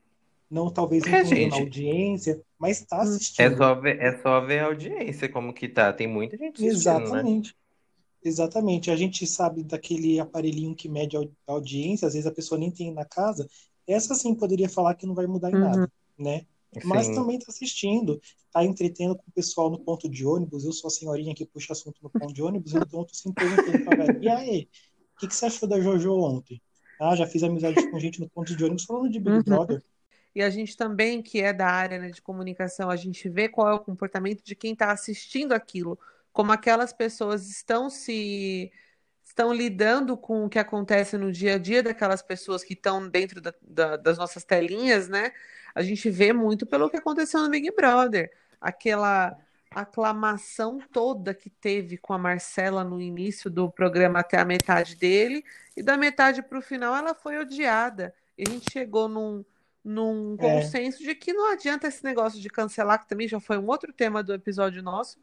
[0.53, 1.51] Não talvez não É, gente.
[1.51, 3.57] na audiência, mas está É assistindo.
[3.57, 5.93] só ver, é só ver a audiência como que tá.
[5.93, 7.23] Tem muita gente assistindo, né?
[7.25, 7.57] Exatamente.
[8.25, 8.91] Exatamente.
[8.91, 12.59] A gente sabe daquele aparelhinho que mede a au- a audiência, às vezes a pessoa
[12.59, 13.49] nem tem na casa.
[13.87, 15.61] Essa sim poderia falar que não vai mudar em Uhum.
[15.61, 16.47] nada, né?
[16.85, 17.15] Mas Sim.
[17.15, 20.65] também está assistindo, está entretendo com o pessoal no ponto de ônibus.
[20.65, 23.39] Eu sou a senhorinha que puxa assunto no ponto de ônibus, então eu tô sempre
[23.39, 24.69] perguntando pra velho, e aí,
[25.17, 26.63] o que, que você achou da Jojo ontem?
[26.99, 29.43] Ah, já fiz amizade com gente no ponto de ônibus falando de Big Uhum.
[29.43, 29.83] Brother.
[30.35, 33.69] E a gente também, que é da área, né, de comunicação, a gente vê qual
[33.69, 35.99] é o comportamento de quem está assistindo aquilo,
[36.33, 38.73] como aquelas pessoas estão se
[39.25, 43.41] estão lidando com o que acontece no dia a dia daquelas pessoas que estão dentro
[43.41, 45.33] da- da- das nossas telinhas, né?
[45.75, 49.37] A gente vê muito pelo que aconteceu no Big Brother, aquela
[49.71, 55.43] aclamação toda que teve com a Marcela no início do programa até a metade dele,
[55.77, 58.15] e da metade para o final ela foi odiada.
[58.37, 59.43] E a gente chegou num,
[59.85, 60.39] num É.
[60.39, 63.93] consenso de que não adianta esse negócio de cancelar, que também já foi um outro
[63.93, 65.19] tema do episódio nosso.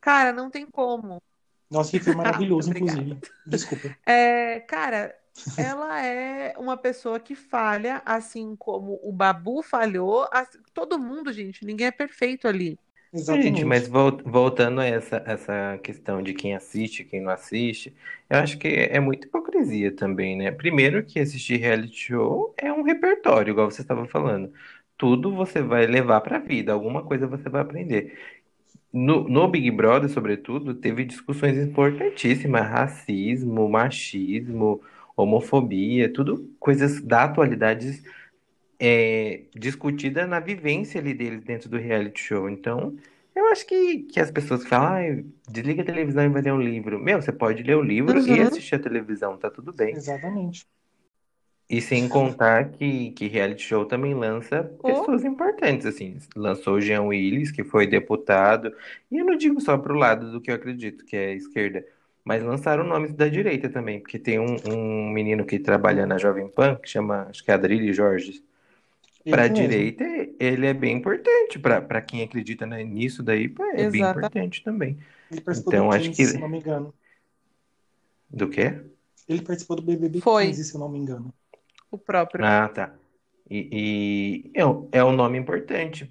[0.00, 1.22] Cara, não tem como.
[1.70, 3.18] Nossa, que foi maravilhoso, inclusive.
[3.46, 3.94] Desculpa.
[4.06, 5.14] É, cara,
[5.56, 10.26] ela é uma pessoa que falha, assim como o Babu falhou.
[10.32, 12.78] assim, todo mundo, gente, ninguém é perfeito ali.
[13.12, 13.42] Exatamente.
[13.42, 17.94] Gente, mas vol- voltando a essa, essa questão de quem assiste, quem não assiste,
[18.30, 20.50] eu acho que é muita hipocrisia também, né?
[20.52, 24.52] Primeiro que assistir reality show é um repertório, igual você estava falando.
[24.96, 28.18] Tudo você vai levar para a vida, alguma coisa você vai aprender.
[28.92, 34.80] No, no Big Brother, sobretudo, teve discussões importantíssimas, racismo, machismo,
[35.16, 38.02] homofobia, tudo coisas da atualidade
[38.78, 42.48] é, discutida na vivência ali deles dentro do reality show.
[42.48, 42.96] Então,
[43.34, 46.52] eu acho que, que as pessoas que falam, "Ai, desliga a televisão e vai ler
[46.52, 46.98] um livro.
[46.98, 48.46] Meu, você pode ler o livro e Uhum.
[48.48, 49.94] assistir a televisão, tá tudo bem.
[49.94, 50.66] Exatamente.
[51.70, 54.86] E sem contar que, que reality show também lança Oh.
[54.86, 56.16] pessoas importantes, assim.
[56.34, 58.72] Lançou o Jean Willis, que foi deputado,
[59.10, 61.84] e eu não digo só pro lado do que eu acredito, que é a esquerda,
[62.24, 66.48] mas lançaram nomes da direita também, porque tem um, um menino que trabalha na Jovem
[66.48, 68.42] Pan, que chama, acho que é Adrilho Jorge.
[69.24, 69.56] Pra mesmo.
[69.56, 70.04] direita,
[70.38, 71.58] ele é bem importante.
[71.58, 74.08] Pra pra quem acredita né, nisso daí, pô, é bem Exatamente.
[74.18, 74.98] importante também.
[75.30, 76.94] Ele participou Então, do acho 15, que- se não me engano.
[78.30, 78.80] Do quê?
[79.28, 80.46] Ele participou do BBB Foi.
[80.46, 81.32] 15, se eu não me engano.
[81.90, 82.44] O próprio.
[82.44, 82.94] Ah, tá.
[83.50, 86.10] E, e é, um- é um nome importante.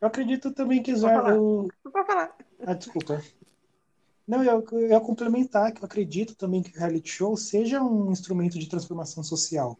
[0.00, 2.36] Eu acredito também que falar.
[2.66, 3.22] Ah, desculpa.
[4.26, 8.58] Não, eu, eu complementar que eu acredito também que o reality show seja um instrumento
[8.58, 9.78] de transformação social.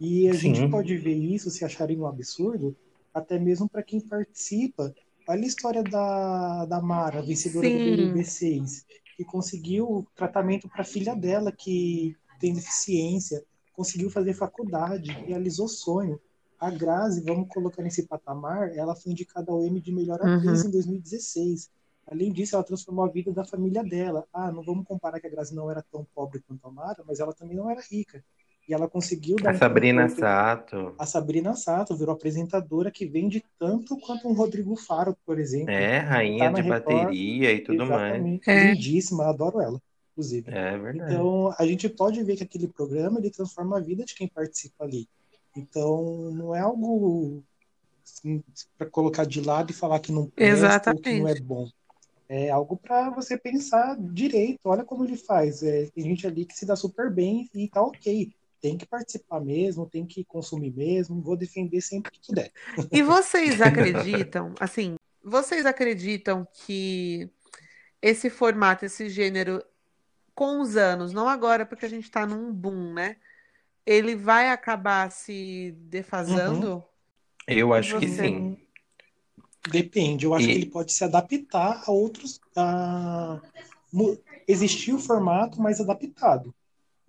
[0.00, 0.36] E a Sim.
[0.36, 2.76] gente pode ver isso, se acharem um absurdo,
[3.14, 4.94] até mesmo para quem participa.
[5.26, 7.80] Olha a história da, da Mara, vencedora do Sim.
[7.80, 8.84] BBB 6,
[9.16, 16.20] que conseguiu tratamento para a filha dela, que tem deficiência, conseguiu fazer faculdade, realizou sonho.
[16.58, 20.22] A Grazi, vamos colocar nesse patamar, ela foi indicada ao Emmy de melhor Uhum.
[20.22, 21.70] atriz em 2016.
[22.06, 24.26] Além disso, ela transformou a vida da família dela.
[24.32, 27.20] Ah, não vamos comparar que a Grazi não era tão pobre quanto a Mara, mas
[27.20, 28.22] ela também não era rica.
[28.70, 30.94] E ela conseguiu dar A um Sabrina Sato.
[30.96, 35.74] A Sabrina Sato virou apresentadora que vende tanto quanto um Rodrigo Faro, por exemplo.
[35.74, 38.14] É, rainha Tá de Record, bateria e tudo mais.
[38.14, 38.48] Exatamente.
[38.48, 38.72] É.
[38.72, 40.48] Lindíssima, adoro ela, inclusive.
[40.52, 41.12] É verdade.
[41.12, 44.84] Então, a gente pode ver que aquele programa ele transforma a vida de quem participa
[44.84, 45.08] ali.
[45.56, 47.42] Então, não é algo
[48.78, 51.42] para colocar de lado e falar que não presta ou que não é Exatamente.
[51.42, 51.68] bom.
[52.28, 54.60] É algo para você pensar direito.
[54.62, 55.60] Olha como ele faz.
[55.64, 58.30] É, tem gente ali que se dá super bem e tá ok.
[58.60, 61.20] Tem que participar mesmo, tem que consumir mesmo.
[61.22, 62.52] Vou defender sempre que puder.
[62.92, 67.30] E vocês acreditam, assim, vocês acreditam que
[68.02, 69.62] esse formato, esse gênero,
[70.34, 73.16] com os anos, não agora porque a gente tá num boom, né?
[73.84, 76.84] Ele vai acabar se defasando?
[77.46, 78.58] Eu acho que Você- sim.
[79.70, 82.40] Depende, eu acho E- que ele pode se adaptar a outros.
[82.56, 83.40] A...
[84.48, 86.54] Existir o formato mais adaptado.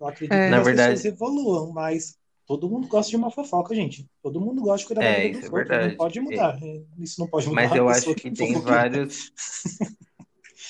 [0.02, 0.44] Eu acredito É.
[0.46, 4.06] que Na as verdade- pessoas evoluam, mas todo mundo gosta de uma fofoca, gente.
[4.22, 5.68] Todo mundo gosta de cuidar É, da vida isso dos é outros.
[5.68, 5.88] verdade.
[5.90, 6.58] Não pode mudar.
[6.62, 7.62] É, Isso não pode mudar.
[7.62, 8.76] Mas eu acho que tem fofoqueia.
[8.76, 9.32] vários.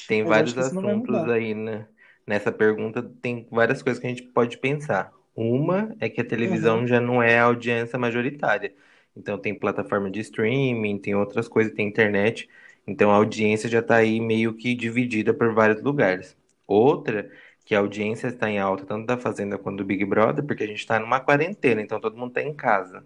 [0.09, 1.87] Tem Mas vários que não vai assuntos aí né?
[2.27, 5.13] nessa pergunta, tem várias coisas que a gente pode pensar.
[5.35, 6.87] Uma é que a televisão Uhum.
[6.87, 8.75] já não é a audiência majoritária.
[9.17, 12.49] Então tem plataforma de streaming, tem outras coisas, tem internet.
[12.87, 16.37] Então a audiência já está aí meio que dividida por vários lugares.
[16.67, 17.31] Outra,
[17.65, 20.67] que a audiência está em alta, tanto da Fazenda quanto do Big Brother, porque a
[20.67, 23.05] gente está numa quarentena, então todo mundo está em casa.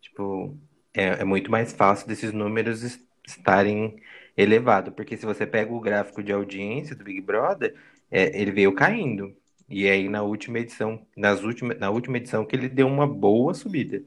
[0.00, 0.56] Tipo,
[0.94, 3.96] é, é muito mais fácil desses números es- estarem
[4.36, 7.74] elevados, porque se você pega o gráfico de audiência do Big Brother,
[8.10, 9.36] é, ele veio caindo.
[9.68, 13.54] E aí na última edição, nas última, na última edição que ele deu uma boa
[13.54, 14.02] subida.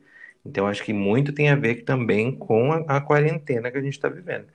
[0.45, 3.93] Então acho que muito tem a ver também com a, a quarentena que a gente
[3.93, 4.47] está vivendo.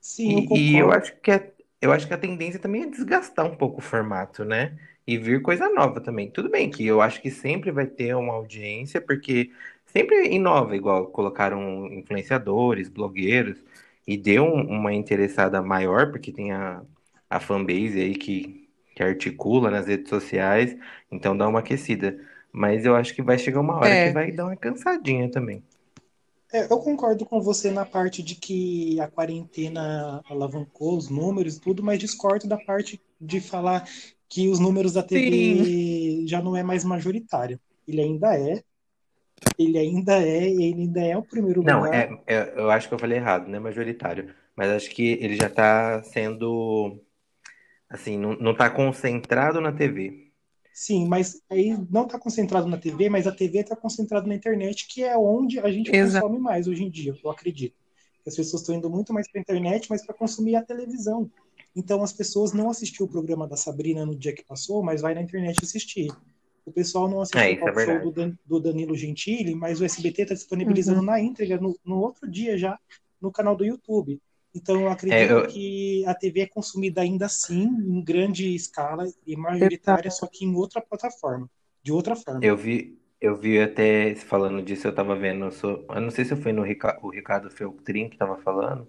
[0.00, 2.86] Sim, eu E, e eu acho que é, eu acho que a tendência também é
[2.86, 4.78] desgastar um pouco o formato, né?
[5.06, 6.30] E vir coisa nova também.
[6.30, 9.50] Tudo bem que eu acho que sempre vai ter uma audiência, porque
[9.86, 13.62] sempre inova, igual colocaram influenciadores, blogueiros,
[14.06, 16.82] e deu um- uma interessada maior, porque tem a,
[17.28, 20.76] a fanbase aí que, que articula nas redes sociais,
[21.10, 22.18] então dá uma aquecida.
[22.52, 23.96] Mas eu acho que vai chegar uma hora É.
[23.96, 25.62] que vai dar uma cansadinha também.
[26.52, 31.60] É, eu concordo com você na parte de que a quarentena alavancou os números e
[31.60, 33.88] tudo, mas discordo da parte de falar
[34.28, 37.60] que os números da TV já não é mais majoritário.
[37.86, 38.62] Ele ainda é.
[39.58, 41.94] Ele ainda é, ele ainda é o primeiro Não, lugar.
[41.94, 44.34] é, é- eu acho que eu falei errado, não é majoritário.
[44.56, 47.00] Mas acho que ele já tá sendo.
[47.88, 50.29] Assim, não, não tá concentrado na TV.
[50.72, 54.86] Sim, mas aí não está concentrado na TV, mas a TV está concentrada na internet,
[54.88, 56.24] que é onde a gente Exato.
[56.24, 57.74] consome mais hoje em dia, eu acredito.
[58.26, 61.30] As pessoas estão indo muito mais para a internet, mas para consumir a televisão.
[61.74, 65.14] Então as pessoas não assistiram o programa da Sabrina no dia que passou, mas vai
[65.14, 66.08] na internet assistir.
[66.64, 69.84] O pessoal não assistiu É, o é show do, Dan- do Danilo Gentili, mas o
[69.84, 72.78] SBT está disponibilizando na íntegra no, no outro dia já
[73.20, 74.20] no canal do YouTube.
[74.54, 79.06] Então eu acredito É, eu- que a TV é consumida ainda assim, em grande escala
[79.26, 81.50] e majoritária, só que em outra plataforma,
[81.82, 82.40] de outra forma.
[82.40, 85.46] Eu vi, eu vi até falando disso, eu tava vendo.
[85.46, 88.88] Eu, sou- eu não sei se foi no Rica- o Ricardo Feltrin que tava falando,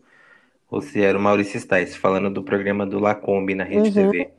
[0.69, 3.93] ou se era o Maurício Stais, falando do programa do Lacombe na Rede Uhum.
[3.93, 4.31] TV.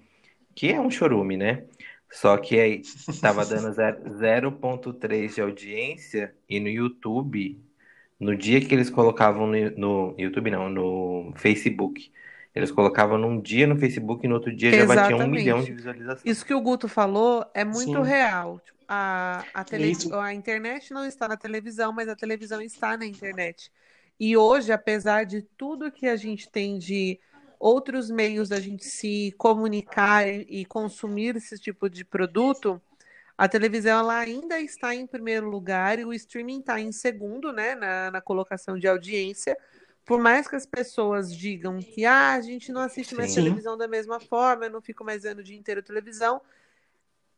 [0.56, 1.66] Que é um chorume, né?
[2.10, 2.88] Só que aí
[3.20, 7.60] tava dando zero- 0,3 de audiência e no YouTube,
[8.22, 12.10] no dia que eles colocavam no, no YouTube, não, no Facebook.
[12.54, 15.40] Eles colocavam num dia no Facebook e no outro dia já batia um Exatamente.
[15.40, 16.22] milhão de visualizações.
[16.24, 18.02] Isso que o Guto falou é muito Sim.
[18.02, 18.60] real.
[18.86, 23.72] A, a, tele- a internet não está na televisão, mas a televisão está na internet.
[24.20, 27.18] E hoje, apesar de tudo que a gente tem de
[27.58, 32.80] outros meios da gente se comunicar e consumir esse tipo de produto,
[33.36, 37.74] a televisão ela ainda está em primeiro lugar e o streaming está em segundo, né,
[37.74, 39.56] na, na colocação de audiência.
[40.04, 43.36] Por mais que as pessoas digam que ah, a gente não assiste mais Sim.
[43.42, 46.40] televisão da mesma forma, eu não fico mais vendo o dia inteiro televisão,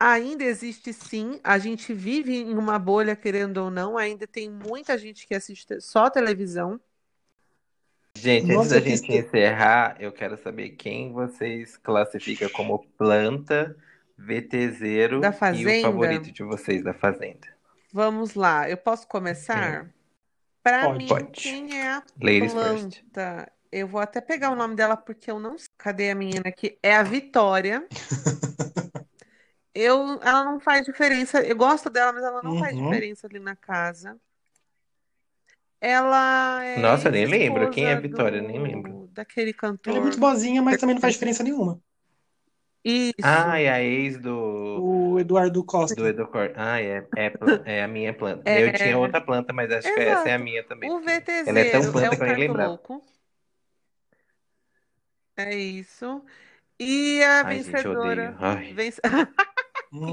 [0.00, 1.40] ainda existe sim.
[1.44, 5.80] A gente vive em uma bolha, querendo ou não, ainda tem muita gente que assiste
[5.80, 6.80] só televisão.
[8.16, 12.48] Gente, antes Nossa, da eu fiz gente que- encerrar, eu quero saber quem vocês classificam
[12.50, 13.76] como planta,
[14.16, 15.83] VTZero Da e o Fazenda?
[15.88, 17.48] favorito de vocês da Fazenda.
[17.92, 19.90] Vamos lá, eu posso começar?
[20.62, 20.98] Para Pode.
[20.98, 21.31] mim, Pode.
[21.33, 23.03] quem é a Ladies first.
[23.12, 23.53] planta?
[23.70, 25.68] Eu vou até pegar o nome dela porque eu não sei.
[25.77, 26.79] Cadê a menina aqui?
[26.83, 27.87] É a Vitória.
[29.77, 31.40] Eu, ela não faz diferença.
[31.42, 32.85] Eu gosto dela, mas ela não faz Uhum.
[32.90, 34.16] diferença ali na casa.
[35.81, 37.68] Ela é Nossa, eu nem lembro.
[37.70, 38.40] Quem é ex-esposa Vitória?
[38.40, 39.09] do- Nem lembro.
[39.12, 39.90] Daquele cantor.
[39.90, 41.81] Ela é muito boazinha, mas também não faz diferença nenhuma.
[42.85, 43.14] Isso.
[43.23, 44.35] Ah, é a ex do,
[44.83, 45.94] O Eduardo Costa.
[45.94, 46.53] do Edu Cor.
[46.55, 48.42] Ah, é, é, pla- é a minha planta.
[48.44, 48.62] É.
[48.68, 50.44] Eu tinha outra planta, mas acho que essa é a Exato.
[50.44, 50.90] minha também.
[50.90, 52.79] O VTZero Ela é tão é planta o que eu nem lembrava.
[52.79, 53.05] cartoloco.
[55.37, 56.23] É isso.
[56.79, 58.37] E a Ai, gente, eu vencedora.
[58.40, 58.73] Ai.
[58.75, 59.01] Vence...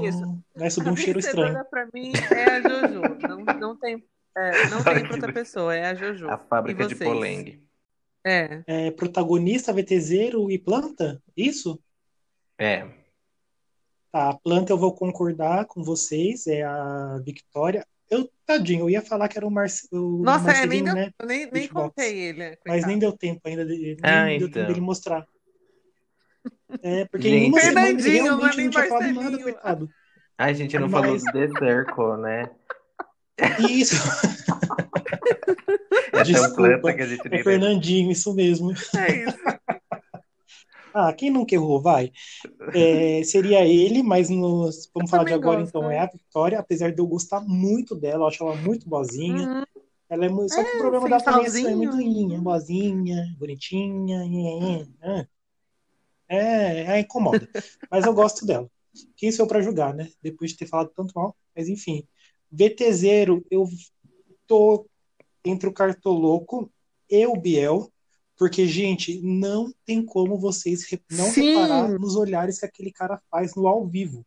[0.04, 0.24] Isso.
[0.24, 1.70] Hum, vai subir A um cheiro vencedora estranho.
[1.70, 3.02] pra mim é a Jojo.
[3.28, 4.04] Não, não tem,
[4.36, 6.28] é, não tem pra outra pessoa, é a Jojo.
[6.30, 7.10] A fábrica de vocês?
[7.10, 7.66] polengue.
[8.24, 8.62] É.
[8.66, 11.22] É, protagonista, VTZero e planta?
[11.36, 11.82] Isso?
[12.62, 12.86] É.
[14.12, 17.84] Tá, a planta eu vou concordar com vocês, é a Victoria.
[18.10, 20.94] Eu, tadinho, eu ia falar que era o, Marce, o Nossa, é, nem Marcelinho, deu,
[20.94, 21.10] né?
[21.18, 22.86] eu nem, nem contei ele, Mas coitado.
[22.86, 24.50] nem deu tempo ainda, de, nem Ah, deu então.
[24.50, 25.26] tempo dele mostrar.
[26.82, 27.46] É, porque Gente.
[27.46, 29.90] em uma semana ele Fernandinho, realmente não é não tinha falado nada, coitado.
[30.38, 32.50] Ai, gente, não Mas- falou The Circle, né?
[33.70, 33.96] Isso.
[36.12, 38.70] É Desculpa, planta que a gente É nem Fernandinho, isso mesmo.
[38.96, 39.38] É isso.
[40.94, 42.12] Ah, quem nunca errou, vai.
[42.74, 45.96] É, seria ele, mas no- vamos falar de agora, gosto, então, né?
[45.96, 49.44] é a Vitória, apesar de eu gostar muito dela, eu acho ela muito boazinha.
[49.44, 49.64] Uhum.
[50.08, 50.50] Ela é muito...
[50.52, 54.86] Só que É, o problema dela também é amendoinha, boazinha, bonitinha, nhê,
[56.28, 57.48] é, é, incomoda.
[57.90, 58.70] Mas eu gosto dela.
[59.16, 60.10] Quem sou eu pra julgar, né?
[60.22, 62.06] Depois de ter falado tanto mal, mas enfim.
[62.50, 63.66] VTZero, eu
[64.46, 64.86] tô
[65.44, 66.70] entre o Cartoloco
[67.10, 67.92] e o Biel,
[68.36, 71.54] porque, gente, não tem como vocês não Sim.
[71.54, 74.24] reparar nos olhares que aquele cara faz no ao vivo.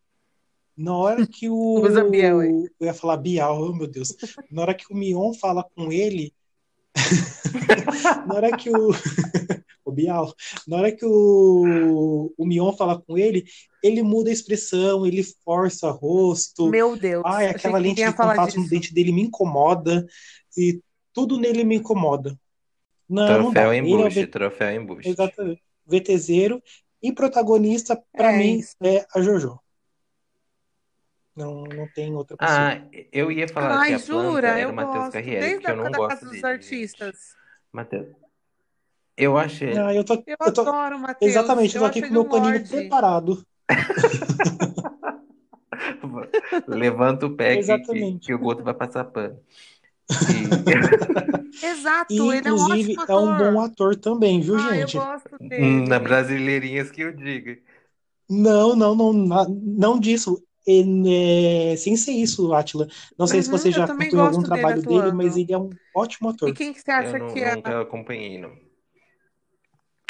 [0.77, 1.81] Na hora que o.
[1.81, 2.69] Usa Biel aí.
[2.79, 4.15] Eu ia falar Bial, oh meu Deus.
[4.51, 6.33] Na hora que o Mion fala com ele.
[8.27, 8.91] na hora que o.
[9.85, 10.33] o Bial.
[10.67, 13.45] Na hora que o, o Mion fala com ele,
[13.83, 16.67] ele muda a expressão, ele força o rosto.
[16.67, 17.23] Meu Deus.
[17.25, 18.69] Ai, aquela que lente de contato no disso.
[18.69, 20.05] dente dele me incomoda.
[20.57, 20.81] E
[21.13, 22.37] tudo nele me incomoda.
[23.07, 23.75] Não, não Troféu dá.
[23.75, 25.09] Ele é o embuste, V- troféu embuste.
[25.09, 25.61] Exatamente.
[25.85, 26.61] VTZero.
[27.03, 28.75] E protagonista, pra É mim, isso.
[28.83, 29.59] é a Jojo.
[31.35, 32.57] Não, não tem outra pessoa.
[32.59, 34.47] Ah, eu ia falar Ai, que a planta jura?
[34.47, 35.09] era Eu o Matheus.
[35.09, 36.45] Carriere, Desde a eu não gosto Casa dos dele.
[36.47, 37.15] Artistas.
[37.71, 38.07] Matheus.
[39.17, 39.77] Eu achei.
[39.77, 41.31] Ah, eu tô, Eu eu tô- adoro o Matheus.
[41.31, 43.45] exatamente, eu tô aqui com o meu paninho preparado.
[46.67, 49.39] Levanta o pé que, que, que o Goto vai passar pano.
[50.09, 54.75] E- Exato, E, ele é um inclusive, ótimo é um bom ator também, viu, Ah,
[54.77, 54.97] eu gente?
[54.97, 55.87] gosto dele.
[55.87, 57.57] Na Brasileirinhas que eu diga.
[58.29, 59.13] Não, não, não,
[59.49, 60.43] não disso.
[60.67, 62.87] Ele é- sem ser isso, Átila.
[63.17, 65.15] Não sei se Uhum, você eu já acompanhou algum dele trabalho dele, atuando.
[65.17, 66.53] mas ele é um ótimo E ator.
[66.53, 67.55] quem que você acha Eu não- que é?
[67.55, 68.51] nunca acompanhei, não.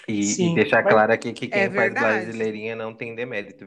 [0.08, 1.94] E, Sim, e deixar mas- claro aqui que quem É faz.
[1.94, 3.66] Brasileirinha não tem demérito.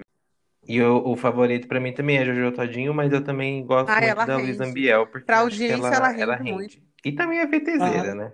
[0.69, 3.95] E o, o favorito pra mim também é Jojo Todinho, mas eu também gosto Ah,
[3.95, 4.47] muito ela da rende.
[4.49, 6.79] Luísa Ambiel, porque Pra acho que audiência, ela rende muito.
[7.05, 8.15] E também é VTZera, Ah.
[8.15, 8.33] né?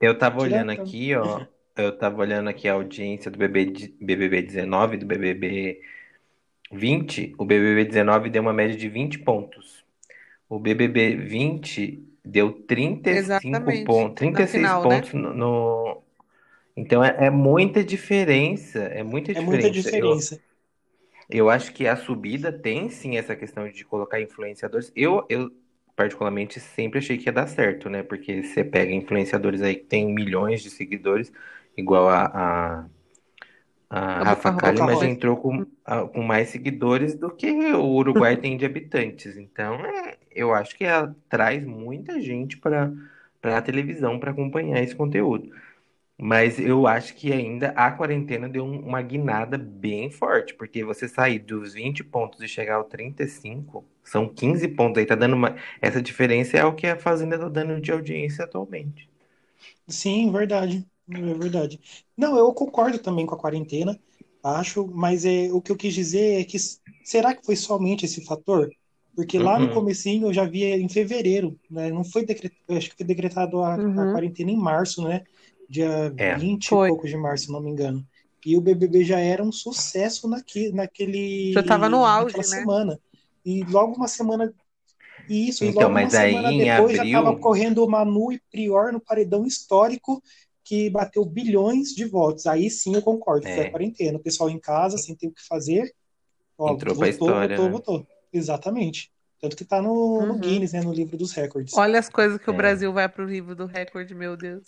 [0.00, 1.42] Eu tava olhando aqui, ó.
[1.76, 5.80] Eu tava olhando aqui a audiência do BB, de- BBB 19, do BBB
[6.72, 7.34] 20.
[7.38, 9.84] O BBB 19 deu uma média de 20 pontos.
[10.48, 13.84] O BBB 20 deu 35 Exatamente.
[13.84, 14.96] pontos, Na 36 final, né?
[14.96, 16.02] pontos no, no-
[16.76, 20.40] Então é, é muita diferença, é muita É muita Eu- diferença.
[21.30, 24.92] Eu acho que a subida tem sim essa questão de colocar influenciadores.
[24.94, 25.50] Eu, eu
[25.96, 28.02] particularmente, sempre achei que ia dar certo, né?
[28.02, 31.32] Porque você pega influenciadores aí que tem milhões de seguidores,
[31.76, 32.26] igual a,
[32.80, 32.88] a,
[33.90, 35.06] a A Rafa Rosa.
[35.06, 39.36] já entrou com, a- com mais seguidores do que o Uruguai tem de habitantes.
[39.36, 42.92] Então, é, eu acho que ela traz muita gente para
[43.42, 45.50] a televisão para acompanhar esse conteúdo.
[46.18, 51.08] Mas eu acho que ainda a quarentena deu um- uma guinada bem forte, porque você
[51.08, 55.56] sair dos 20 pontos e chegar ao 35, são 15 pontos aí, tá dando uma.
[55.80, 59.08] Essa diferença é o que a Fazenda tá dando de audiência atualmente.
[59.88, 60.86] Sim, verdade.
[61.08, 61.80] É verdade.
[62.16, 63.98] Não, eu concordo também com a quarentena,
[64.42, 68.04] acho, mas é, o que eu quis dizer é que s- será que foi somente
[68.04, 68.68] esse fator?
[69.14, 69.70] Porque lá no Uhum.
[69.70, 71.90] comecinho eu já via em fevereiro, né?
[71.90, 74.06] Não foi decretado, acho que foi decretado a, a Uhum.
[74.06, 75.24] quarentena em março, né?
[75.68, 76.36] Dia É.
[76.36, 76.88] 20 Foi.
[76.88, 78.06] e poucos de março, se não me engano.
[78.44, 82.60] E o BBB já era um sucesso naque, naquele, Já tava no auge, naquela né?
[82.60, 83.00] semana.
[83.44, 84.52] E logo uma semana.
[85.28, 87.90] Isso, e Então, logo uma mas aí semana em depois já abril- estava correndo o
[87.90, 90.22] Manu e Prior no paredão histórico
[90.62, 92.46] que bateu bilhões de votos.
[92.46, 93.66] Aí sim eu concordo, foi É.
[93.66, 94.18] a quarentena.
[94.18, 95.92] O pessoal em casa, sem ter o que fazer,
[96.58, 97.70] ó, Entrou pra votou, história, votou, né?
[97.72, 98.06] votou.
[98.32, 99.10] Exatamente.
[99.40, 100.40] Tanto que tá no, no Uhum.
[100.40, 101.74] Guinness, né, no livro dos recordes.
[101.74, 102.56] Olha as coisas que o É.
[102.56, 104.64] Brasil vai pro livro do recorde, meu Deus.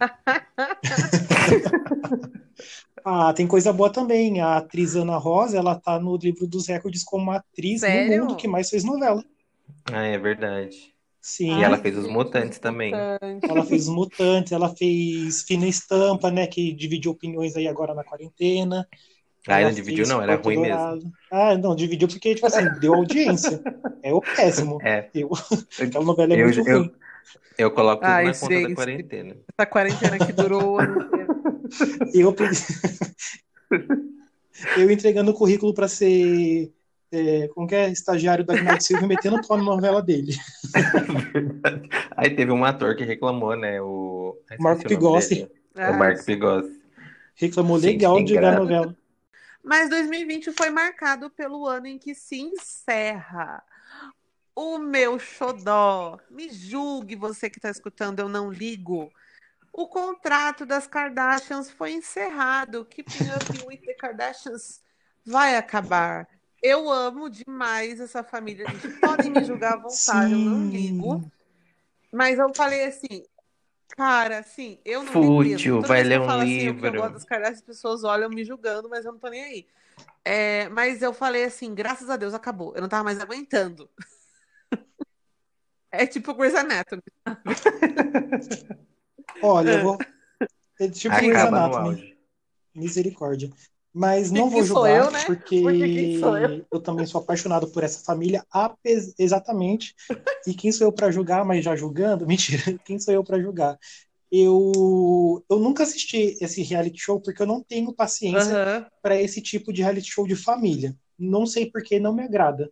[3.04, 4.40] Ah, tem coisa boa também.
[4.40, 8.16] A atriz Ana Rosa, ela tá no livro dos recordes como a atriz Sério?
[8.16, 9.22] no mundo que mais fez novela.
[9.92, 10.94] Ah, é verdade.
[11.20, 11.58] Sim.
[11.58, 12.92] E ela fez os Mutantes também.
[12.92, 13.50] Mutantes.
[13.50, 16.46] Ela fez os Mutantes, ela fez Fina Estampa, né?
[16.46, 18.86] Que dividiu opiniões aí agora na quarentena.
[19.48, 20.76] Ah, Ela não dividiu, não, era ruim mesmo.
[20.76, 21.12] Dourado.
[21.30, 23.62] Ah, não, dividiu porque, tipo assim, deu audiência.
[24.02, 24.78] É o péssimo.
[24.82, 25.08] É.
[25.14, 25.30] Eu,
[25.80, 26.86] aquela novela é Eu, muito eu, ruim.
[26.86, 26.92] eu
[27.70, 28.74] coloco tudo Ai, na conta da gente.
[28.74, 29.36] quarentena.
[29.56, 31.36] Essa quarentena que durou o ano inteiro.
[32.14, 32.32] Eu,
[34.78, 36.72] eu entregando o currículo para ser.
[37.10, 37.90] É, como que é?
[37.90, 40.34] Estagiário do Agnaldo Silva metendo pau na novela dele.
[42.16, 43.80] Aí teve um ator que reclamou, né?
[43.80, 44.38] O.
[44.50, 45.34] Ah, Marco Pigossi.
[45.34, 45.50] dele.
[45.76, 46.80] É o Marco Pigossi.
[47.34, 48.58] Reclamou Gente, legal de ver a graça.
[48.58, 48.96] novela.
[49.62, 53.62] Mas 2020 foi marcado pelo ano em que se encerra
[54.56, 56.18] o meu xodó.
[56.30, 59.12] Me julgue, você que está escutando, eu não ligo.
[59.70, 62.86] O contrato das Kardashians foi encerrado.
[62.86, 64.80] Keeping Up with the Kardashians
[65.24, 66.26] vai acabar.
[66.62, 68.66] eu amo demais essa família.
[68.70, 71.20] Gente, podem me julgar à vontade, eu não ligo.
[71.20, 71.30] Sim.
[72.10, 73.24] Mas eu falei assim,
[73.90, 77.00] cara, assim, eu não Fútil, vai que ler um falo assim, o que eu livro.
[77.00, 79.66] gosto das Kardashians, as pessoas olham me julgando, mas eu não tô nem aí.
[80.24, 82.74] É, mas eu falei assim, graças a Deus acabou.
[82.74, 83.88] Eu não tava mais aguentando.
[85.92, 87.02] É tipo Grey's Anatomy.
[89.42, 89.74] Olha, É.
[89.80, 89.98] eu vou.
[90.80, 91.88] É tipo Grey's Acaba no Anatomy.
[91.88, 92.16] auge.
[92.74, 93.50] Misericórdia.
[93.98, 95.24] Mas não vou julgar, eu, né?
[95.24, 96.66] porque Porque quem sou eu?
[96.70, 99.94] eu também sou apaixonado por essa família, apes- exatamente.
[100.46, 102.26] E quem sou eu para julgar, mas já julgando?
[102.28, 103.78] Mentira, quem sou eu para julgar?
[104.30, 108.86] Eu, eu nunca assisti esse reality show porque eu não tenho paciência Aham.
[109.00, 110.94] para esse tipo de reality show de família.
[111.18, 112.70] Não sei por que não me agrada,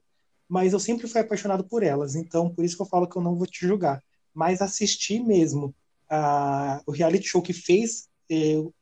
[0.48, 3.22] mas eu sempre fui apaixonado por elas, então por isso que eu falo que eu
[3.22, 4.02] não vou te julgar.
[4.32, 5.74] Mas assistir mesmo
[6.10, 8.08] ah, o reality show que fez,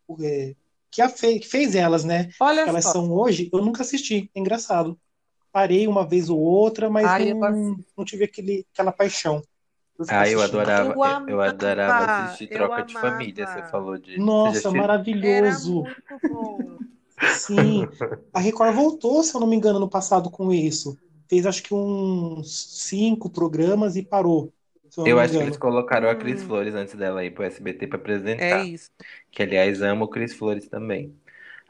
[0.09, 0.55] o- eh,
[0.91, 2.29] que, a fe- que fez elas, né?
[2.41, 2.93] Olha que elas só.
[2.93, 4.31] são hoje, eu nunca assisti.
[4.35, 4.99] É engraçado.
[5.53, 9.43] Parei uma vez ou outra, mas Ai, não, não tive aquele, aquela paixão
[10.09, 13.47] Ah, eu adorava, Eu eu, eu adorava assistir Troca de Família.
[13.47, 14.19] Você falou de.
[14.19, 15.83] Nossa, maravilhoso.
[15.85, 16.79] muito bom.
[17.27, 17.87] Sim.
[18.33, 20.99] A Record voltou, se eu não me engano, no passado com isso.
[21.33, 24.53] Fez acho que uns cinco programas e parou,
[24.99, 26.47] eu Eu acho que eles colocaram a Cris Hum.
[26.47, 28.67] Flores antes dela ir pro SBT pra É apresentar.
[28.67, 28.91] isso.
[29.31, 31.17] Que, aliás, amo Cris Flores também.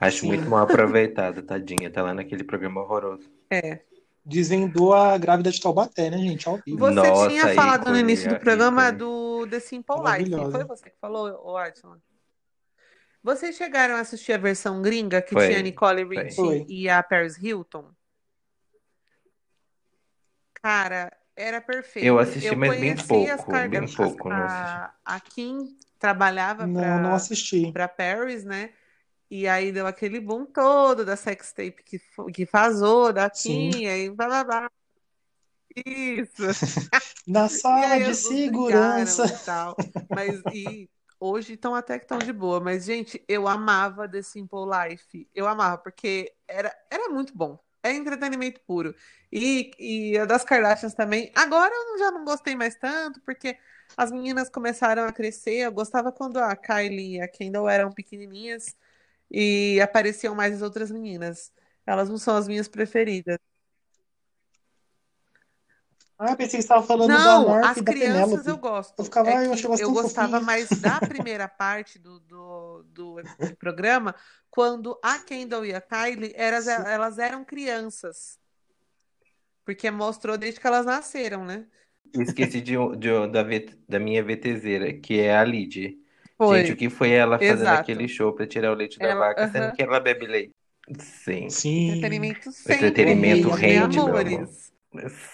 [0.00, 0.26] Acho Sim.
[0.26, 1.88] muito mal aproveitada, tadinha.
[1.92, 3.30] Tá lá naquele programa horroroso.
[3.48, 3.78] É.
[4.26, 6.48] Desvendou a grávida de Taubaté, né, gente?
[6.48, 6.78] Ao vivo.
[6.78, 8.98] Você Nossa, tinha falado no ícone, início do programa ícone.
[8.98, 10.50] do The Simple Life.
[10.50, 12.00] Foi você que falou, Atila?
[13.22, 17.00] Vocês chegaram a assistir a versão gringa que Foi, tinha a Nicole Richie e a
[17.00, 17.84] Paris Hilton?
[20.62, 22.06] Cara, era perfeito.
[22.06, 25.76] Eu assisti, Eu mas bem conheci as pouco, bem as- pouco, não a, a Kim
[25.98, 27.62] trabalhava Não, não para assisti.
[27.72, 28.72] para Paris, né?
[29.30, 32.00] E aí deu aquele boom todo da sextape que,
[32.34, 33.70] que vazou da Sim.
[33.70, 34.70] Kim, aí blá blá blá.
[35.86, 36.42] Isso.
[37.26, 39.24] Na E sala aí de segurança.
[39.32, 39.80] e tal.
[40.10, 40.90] Mas e
[41.20, 42.60] hoje estão até que estão de boa.
[42.60, 45.28] Mas, gente, eu amava The Simple Life.
[45.34, 47.58] Eu amava, porque era, era muito bom.
[47.82, 48.94] É entretenimento puro.
[49.30, 51.32] E, e a das Kardashians também.
[51.34, 53.58] Agora eu já não gostei mais tanto, porque
[53.96, 55.56] as meninas começaram a crescer.
[55.66, 58.76] Eu gostava quando a Kylie e a Kendall eram pequenininhas
[59.30, 61.52] e apareciam mais as outras meninas.
[61.86, 63.38] Elas não são as minhas preferidas.
[66.24, 68.94] Ah, pensei que você estava falando da Não, as e da crianças eu gosto.
[68.96, 73.16] Eu ficava, É eu eu gostava mais da primeira parte do, do, do,
[73.58, 74.14] programa,
[74.48, 78.38] quando a Kendall e a Kylie, elas, elas eram crianças.
[79.64, 81.66] Porque mostrou desde que elas nasceram, né?
[82.14, 83.42] Esqueci de, de- da,
[83.88, 85.98] da minha VTZera, que é a Lid.
[86.48, 87.82] Gente, o que foi ela fazendo Exato.
[87.82, 89.72] aquele show pra tirar o leite da Ela, vaca, sendo aham.
[89.72, 90.52] que ela bebe leite?
[90.98, 94.71] Sim, Sim, Entretenimento sempre, entretenimento rende, meu amores?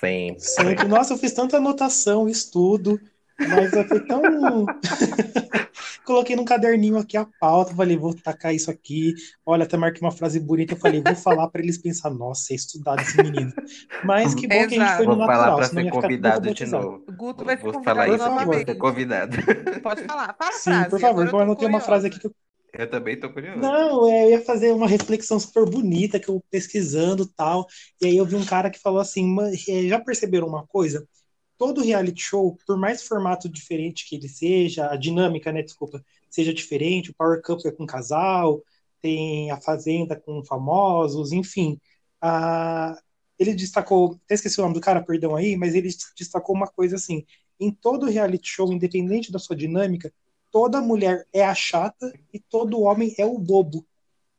[0.00, 0.40] Sempre.
[0.40, 0.88] sempre.
[0.88, 3.00] Nossa, eu fiz tanta anotação, estudo,
[3.38, 4.22] mas foi tão.
[6.04, 9.14] Coloquei num caderninho aqui a pauta, falei, vou tacar isso aqui.
[9.44, 12.56] Olha, até marquei uma frase bonita, eu falei, vou falar pra eles pensar, nossa, é
[12.56, 13.52] estudado esse menino.
[14.04, 14.96] Mas que bom que a gente Exato.
[14.96, 17.04] foi no Vou falar natural, pra senão ser ia ficar tudo convidado de novo.
[17.06, 18.64] O Guto vai ser Vou falar convidado isso favor.
[18.64, 19.36] ser convidado.
[19.82, 20.34] Pode falar.
[20.38, 20.90] Fala Sim, frase.
[20.90, 22.34] por favor, eu anotei uma frase aqui que eu
[22.72, 23.76] Eu também tô curioso.
[23.76, 27.66] Não, é, eu ia fazer uma reflexão super bonita que eu pesquisando tal.
[28.00, 31.06] E aí eu vi um cara que falou assim: "Ma- é, já perceberam uma coisa?
[31.58, 36.54] Todo reality show, por mais formato diferente que ele seja, a dinâmica, né, desculpa, seja
[36.54, 38.62] diferente, o Power Couple é com casal,
[39.00, 41.80] tem a Fazenda com famosos, enfim.
[42.20, 42.96] a-
[43.38, 46.96] ele destacou, até esqueci o nome do cara, perdão aí, mas ele destacou uma coisa
[46.96, 47.24] assim:
[47.60, 50.12] em todo reality show, independente da sua dinâmica,
[50.50, 53.84] toda mulher é a chata e todo homem é o bobo.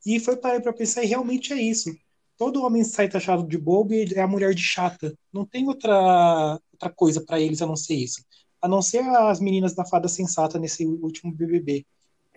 [0.05, 1.95] E foi para para pensar e realmente é isso.
[2.37, 5.13] Todo homem sai taxado de bobo e é a mulher de chata.
[5.31, 8.23] Não tem outra, outra coisa para eles a não ser isso.
[8.61, 11.85] A não ser as meninas da fada sensata nesse último BBB,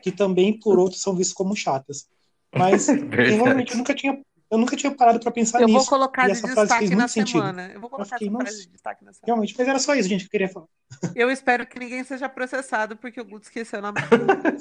[0.02, 2.08] que também, por outros, são vistas como chatas.
[2.54, 4.20] Mas eu realmente eu nunca tinha,
[4.52, 5.88] eu nunca tinha parado para pensar Eu vou nisso.
[5.88, 7.38] colocar E de essa frase destaque na muito sentido.
[7.40, 7.70] semana.
[7.74, 8.44] Eu vou colocar fiquei, essa nossa.
[8.46, 9.26] frase de destaque na semana.
[9.26, 10.66] Realmente, mas era só isso, gente, que eu queria falar.
[11.14, 13.98] Eu espero que ninguém seja processado porque o Guto esqueceu o nome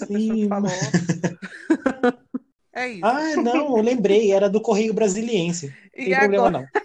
[0.08, 0.48] Sim.
[0.48, 0.72] falou.
[2.74, 3.06] É isso.
[3.06, 5.68] Ah, não, eu lembrei, era do Correio Brasiliense.
[5.68, 6.70] Não e tem problema, agora?
[6.74, 6.82] não.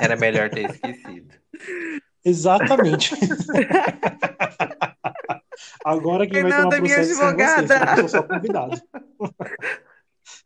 [0.00, 1.34] Era melhor ter esquecido.
[2.24, 3.14] Exatamente.
[5.84, 7.86] Agora quem vai tomar Fernanda, minha processo são vocês, advogada.
[7.86, 8.82] porque eu sou só convidado.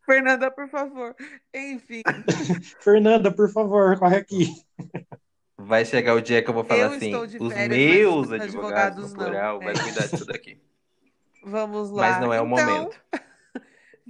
[0.08, 1.14] Fernanda, por favor.
[1.54, 2.02] Enfim,
[2.80, 4.54] Fernanda, por favor, corre aqui.
[5.56, 8.30] Vai chegar o dia que eu vou falar Eu assim: estou de os férias, meus
[8.32, 9.24] advogados, advogados no não.
[9.24, 9.78] plural, vai É.
[9.82, 10.60] cuidar disso daqui.
[11.44, 12.12] vamos lá.
[12.12, 13.00] Mas não é o Então, momento.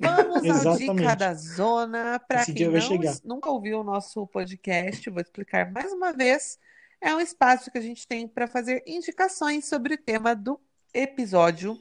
[0.01, 0.95] Vamos ao Exatamente.
[1.01, 2.21] Dica da Zona.
[2.21, 6.57] Para quem não, nunca ouviu o nosso podcast, vou explicar mais uma vez.
[7.01, 10.61] É um espaço que a gente tem para fazer indicações sobre o tema do
[10.95, 11.77] episódio.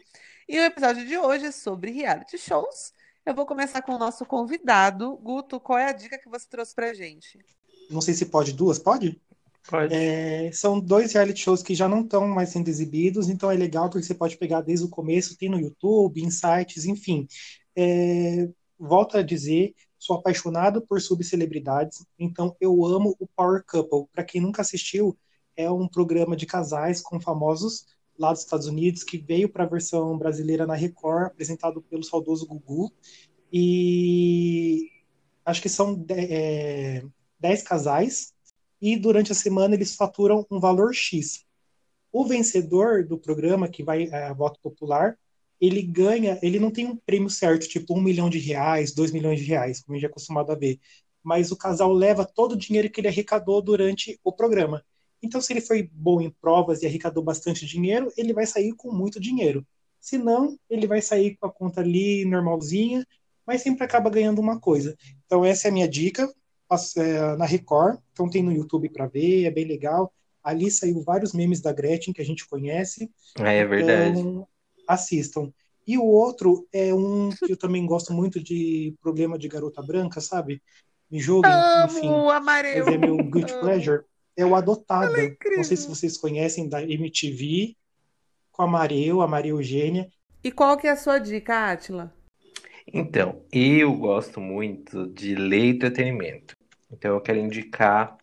[0.49, 2.91] E o episódio de hoje é sobre reality shows.
[3.27, 5.17] Eu vou começar com o nosso convidado.
[5.17, 7.37] Guto, qual é a dica que você trouxe pra gente?
[7.91, 9.21] Não sei se pode duas, pode?
[9.69, 9.93] Pode.
[9.93, 13.89] É, são dois reality shows que já não estão mais sendo exibidos, então é legal
[13.89, 17.27] porque você pode pegar desde o começo, tem no YouTube, em sites, enfim.
[17.75, 18.47] É,
[18.79, 24.07] volto a dizer, sou apaixonado por subcelebridades, então eu amo o Power Couple.
[24.09, 25.17] Para quem nunca assistiu,
[25.57, 27.87] é um programa de casais com famosos
[28.17, 32.47] lá dos Estados Unidos que veio para a versão brasileira na Record, apresentado pelo saudoso
[32.47, 32.91] Gugu.
[33.51, 34.89] E
[35.45, 37.03] acho que são de- é,
[37.39, 38.33] 10 casais
[38.81, 41.45] e durante a semana eles faturam um valor X.
[42.11, 45.17] O vencedor do programa, que vai a voto popular,
[45.59, 49.39] ele ganha, ele não tem um prêmio certo, tipo um milhão de reais, dois milhões
[49.39, 50.79] de reais, como a gente é acostumado a ver.
[51.23, 54.83] Mas o casal leva todo o dinheiro que ele arrecadou durante o programa.
[55.21, 58.91] Então, se ele foi bom em provas e arrecadou bastante dinheiro, ele vai sair com
[58.91, 59.65] muito dinheiro.
[59.99, 63.05] Se não, ele vai sair com a conta ali normalzinha,
[63.45, 64.95] mas sempre acaba ganhando uma coisa.
[65.25, 66.31] Então, essa é a minha dica
[66.97, 70.13] é, na Record, então tem no YouTube para ver, é bem legal.
[70.43, 73.09] Ali saiu vários memes da Gretchen que a gente conhece,
[73.39, 74.19] Ah, é verdade.
[74.19, 74.47] então
[74.87, 75.51] assistam.
[75.85, 80.19] E o outro é um que eu também gosto muito de programa de garota branca,
[80.19, 80.61] sabe?
[81.09, 81.51] Me julguem,
[81.85, 82.89] enfim, Amo, mas amarelo.
[82.89, 83.61] é meu guilty Amo.
[83.61, 84.03] pleasure.
[84.37, 85.19] É o Adotada.
[85.19, 85.35] É.
[85.55, 87.75] Não sei se vocês conhecem da MTV,
[88.51, 90.07] com a Mareu, a Maria Eugênia.
[90.43, 92.13] E qual que é a sua dica, Átila?
[92.93, 96.55] Então, eu gosto muito de ler entretenimento.
[96.91, 98.17] Então, eu quero indicar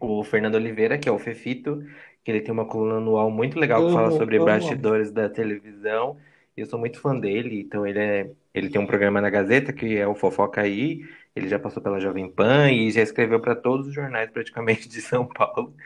[0.00, 1.84] o Fernando Oliveira, que é o Fefito,
[2.24, 5.28] que ele tem uma coluna anual muito legal que fala Amo, sobre amo, bastidores da
[5.28, 6.16] televisão.
[6.56, 9.72] E eu sou muito fã dele, então ele é, ele tem um programa na Gazeta
[9.72, 11.02] que é o Fofoca Aí.
[11.36, 15.02] Ele já passou pela Jovem Pan e já escreveu para todos os jornais praticamente de
[15.02, 15.76] São Paulo.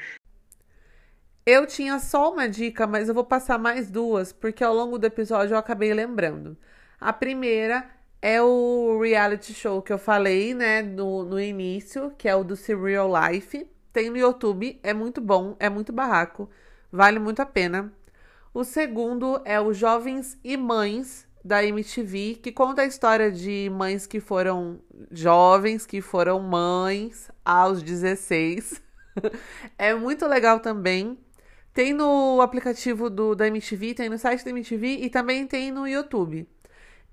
[1.44, 5.06] Eu tinha só uma dica, mas eu vou passar mais duas, porque ao longo do
[5.06, 6.56] episódio eu acabei lembrando.
[7.00, 7.90] A primeira
[8.22, 12.54] é o reality show que eu falei, né, no, no início, que é o do
[12.54, 13.66] Serial Life.
[13.92, 16.48] Tem no YouTube, é muito bom, é muito barraco,
[16.92, 17.92] vale muito a pena.
[18.54, 24.06] O segundo é o Jovens e Mães da MTV, que conta a história de mães
[24.06, 24.80] que foram
[25.10, 28.80] jovens, que foram mães aos 16.
[29.76, 31.18] É muito legal também.
[31.74, 35.86] Tem no aplicativo do, da MTV, tem no site da MTV e também tem no
[35.86, 36.48] YouTube.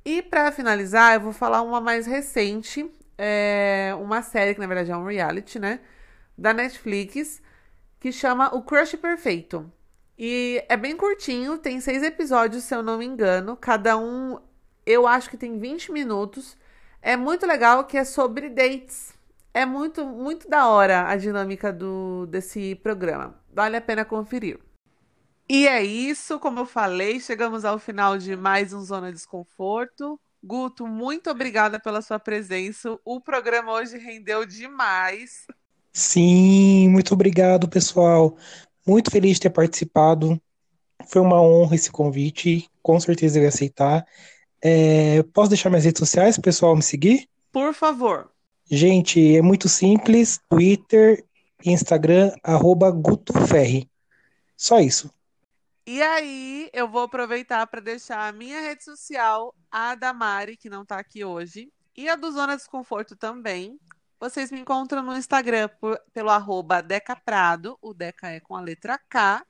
[0.06, 4.92] E para finalizar, eu vou falar uma mais recente, é uma série que na verdade
[4.92, 5.80] é um reality, né?
[6.38, 7.42] Da Netflix,
[8.00, 9.70] que chama O Crush Perfeito.
[10.18, 13.56] E é bem curtinho, tem seis episódios, se eu não me engano.
[13.56, 14.40] Cada um,
[14.86, 16.58] eu acho que tem 20 minutos.
[17.02, 19.14] É muito legal que é sobre dates.
[19.54, 23.40] É muito, muito da hora a dinâmica do, desse programa.
[23.54, 24.60] Vale a pena conferir.
[25.50, 30.20] E é isso, como eu falei, chegamos ao final de mais um Zona Desconforto.
[30.44, 33.00] Guto, muito obrigada pela sua presença.
[33.06, 35.48] O programa hoje rendeu demais.
[35.94, 38.38] Sim, muito obrigado, pessoal.
[38.88, 40.42] Muito feliz de ter participado.
[41.08, 42.70] Foi uma honra esse convite.
[42.82, 44.06] Com certeza eu ia aceitar.
[44.62, 47.28] É, posso deixar minhas redes sociais pessoal me seguir?
[47.52, 48.32] Por favor.
[48.70, 50.40] Gente, é muito simples.
[50.50, 51.24] Twitter,
[51.66, 53.90] Instagram, arroba GutoFerri.
[54.56, 55.12] Só isso.
[55.86, 60.70] E aí, eu vou aproveitar para deixar a minha rede social, a da Mari, que
[60.70, 63.80] não está aqui hoje, e a do Zona Desconforto também.
[64.20, 68.98] Vocês me encontram no Instagram por- pelo arroba Decaprado, o Deca é com a letra
[68.98, 69.46] K.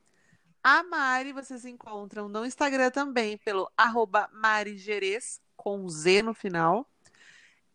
[0.62, 6.86] A Mari vocês encontram no Instagram também pelo arroba Marigerês, com Z no final.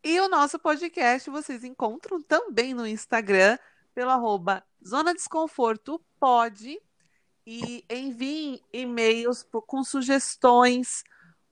[0.05, 3.57] E o nosso podcast vocês encontram também no Instagram
[3.95, 6.79] pelo arroba Zona Desconforto Pod.
[7.47, 11.03] E enviem e-mails com sugestões,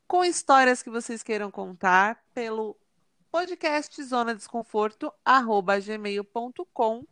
[0.06, 2.76] com histórias que vocês queiram contar pelo
[3.30, 7.04] podcast zona desconforto arroba gmail.com.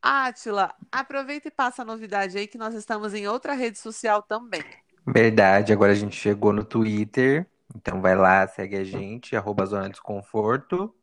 [0.00, 4.64] Átila, aproveita e passa a novidade aí que nós estamos em outra rede social também.
[5.06, 9.88] Verdade, agora a gente chegou no Twitter, então vai lá, segue a gente, arroba Zona
[9.90, 10.94] Desconforto.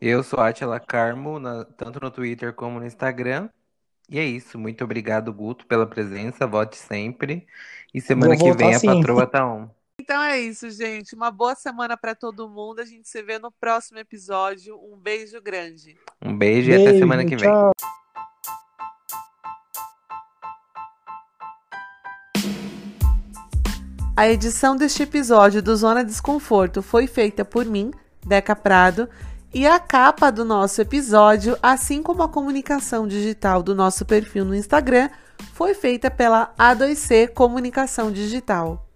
[0.00, 3.48] Eu sou Atila Carmo, na- tanto no Twitter como no Instagram.
[4.08, 7.46] E é isso, muito obrigado, Guto, pela presença, vote sempre.
[7.92, 9.68] E semana que vem voltar a patroa tá on.
[10.08, 11.14] Então é isso, gente.
[11.14, 12.80] Uma boa semana para todo mundo.
[12.80, 14.74] A gente se vê no próximo episódio.
[14.82, 15.98] Um beijo grande.
[16.24, 17.46] Um beijo e até Beijo, semana que vem.
[17.46, 17.72] tchau.
[24.16, 27.90] A edição deste episódio do Zona Desconforto foi feita por mim,
[28.26, 29.10] Deca Prado,
[29.52, 34.54] e a capa do nosso episódio, assim como a comunicação digital do nosso perfil no
[34.54, 35.10] Instagram,
[35.52, 38.87] foi feita pela A2C Comunicação Digital.